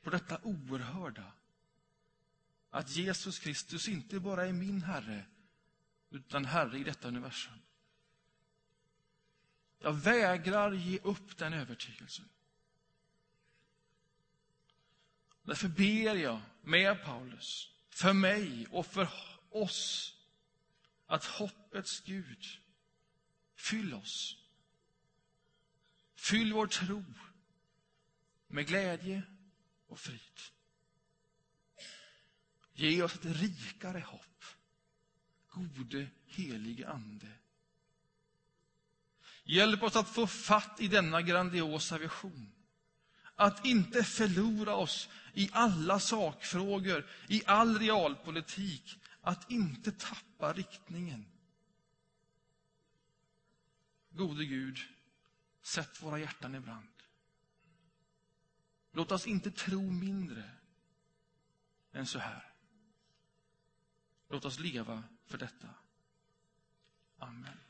på 0.01 0.09
detta 0.09 0.39
oerhörda. 0.43 1.31
Att 2.73 2.95
Jesus 2.95 3.39
Kristus 3.39 3.87
inte 3.87 4.19
bara 4.19 4.45
är 4.45 4.53
min 4.53 4.81
Herre, 4.81 5.25
utan 6.09 6.45
Herre 6.45 6.79
i 6.79 6.83
detta 6.83 7.07
universum. 7.07 7.59
Jag 9.79 9.93
vägrar 9.93 10.71
ge 10.71 10.99
upp 10.99 11.37
den 11.37 11.53
övertygelsen. 11.53 12.29
Därför 15.43 15.67
ber 15.67 16.15
jag 16.15 16.41
med 16.61 17.03
Paulus, 17.03 17.71
för 17.89 18.13
mig 18.13 18.67
och 18.67 18.85
för 18.85 19.09
oss, 19.49 20.13
att 21.05 21.25
hoppets 21.25 21.99
Gud 21.99 22.45
fyll 23.55 23.93
oss. 23.93 24.37
Fyll 26.15 26.53
vår 26.53 26.67
tro 26.67 27.03
med 28.47 28.67
glädje 28.67 29.23
och 29.87 29.99
frid. 29.99 30.53
Ge 32.73 33.01
oss 33.03 33.15
ett 33.15 33.25
rikare 33.25 33.99
hopp. 33.99 34.45
Gode 35.49 36.07
helige 36.25 36.89
Ande. 36.89 37.31
Hjälp 39.43 39.83
oss 39.83 39.95
att 39.95 40.09
få 40.09 40.27
fatt 40.27 40.81
i 40.81 40.87
denna 40.87 41.21
grandiosa 41.21 41.97
vision. 41.97 42.53
Att 43.35 43.65
inte 43.65 44.03
förlora 44.03 44.75
oss 44.75 45.09
i 45.33 45.49
alla 45.51 45.99
sakfrågor, 45.99 47.09
i 47.27 47.43
all 47.45 47.79
realpolitik. 47.79 48.99
Att 49.21 49.51
inte 49.51 49.91
tappa 49.91 50.53
riktningen. 50.53 51.25
Gode 54.09 54.45
Gud, 54.45 54.79
sätt 55.61 56.01
våra 56.01 56.19
hjärtan 56.19 56.55
i 56.55 56.59
brand. 56.59 56.87
Låt 58.91 59.11
oss 59.11 59.27
inte 59.27 59.51
tro 59.51 59.81
mindre 59.81 60.51
än 61.91 62.07
så 62.07 62.19
här. 62.19 62.52
Låt 64.33 64.45
oss 64.45 64.59
leva 64.59 65.03
för 65.25 65.37
detta. 65.37 65.67
Amen. 67.17 67.62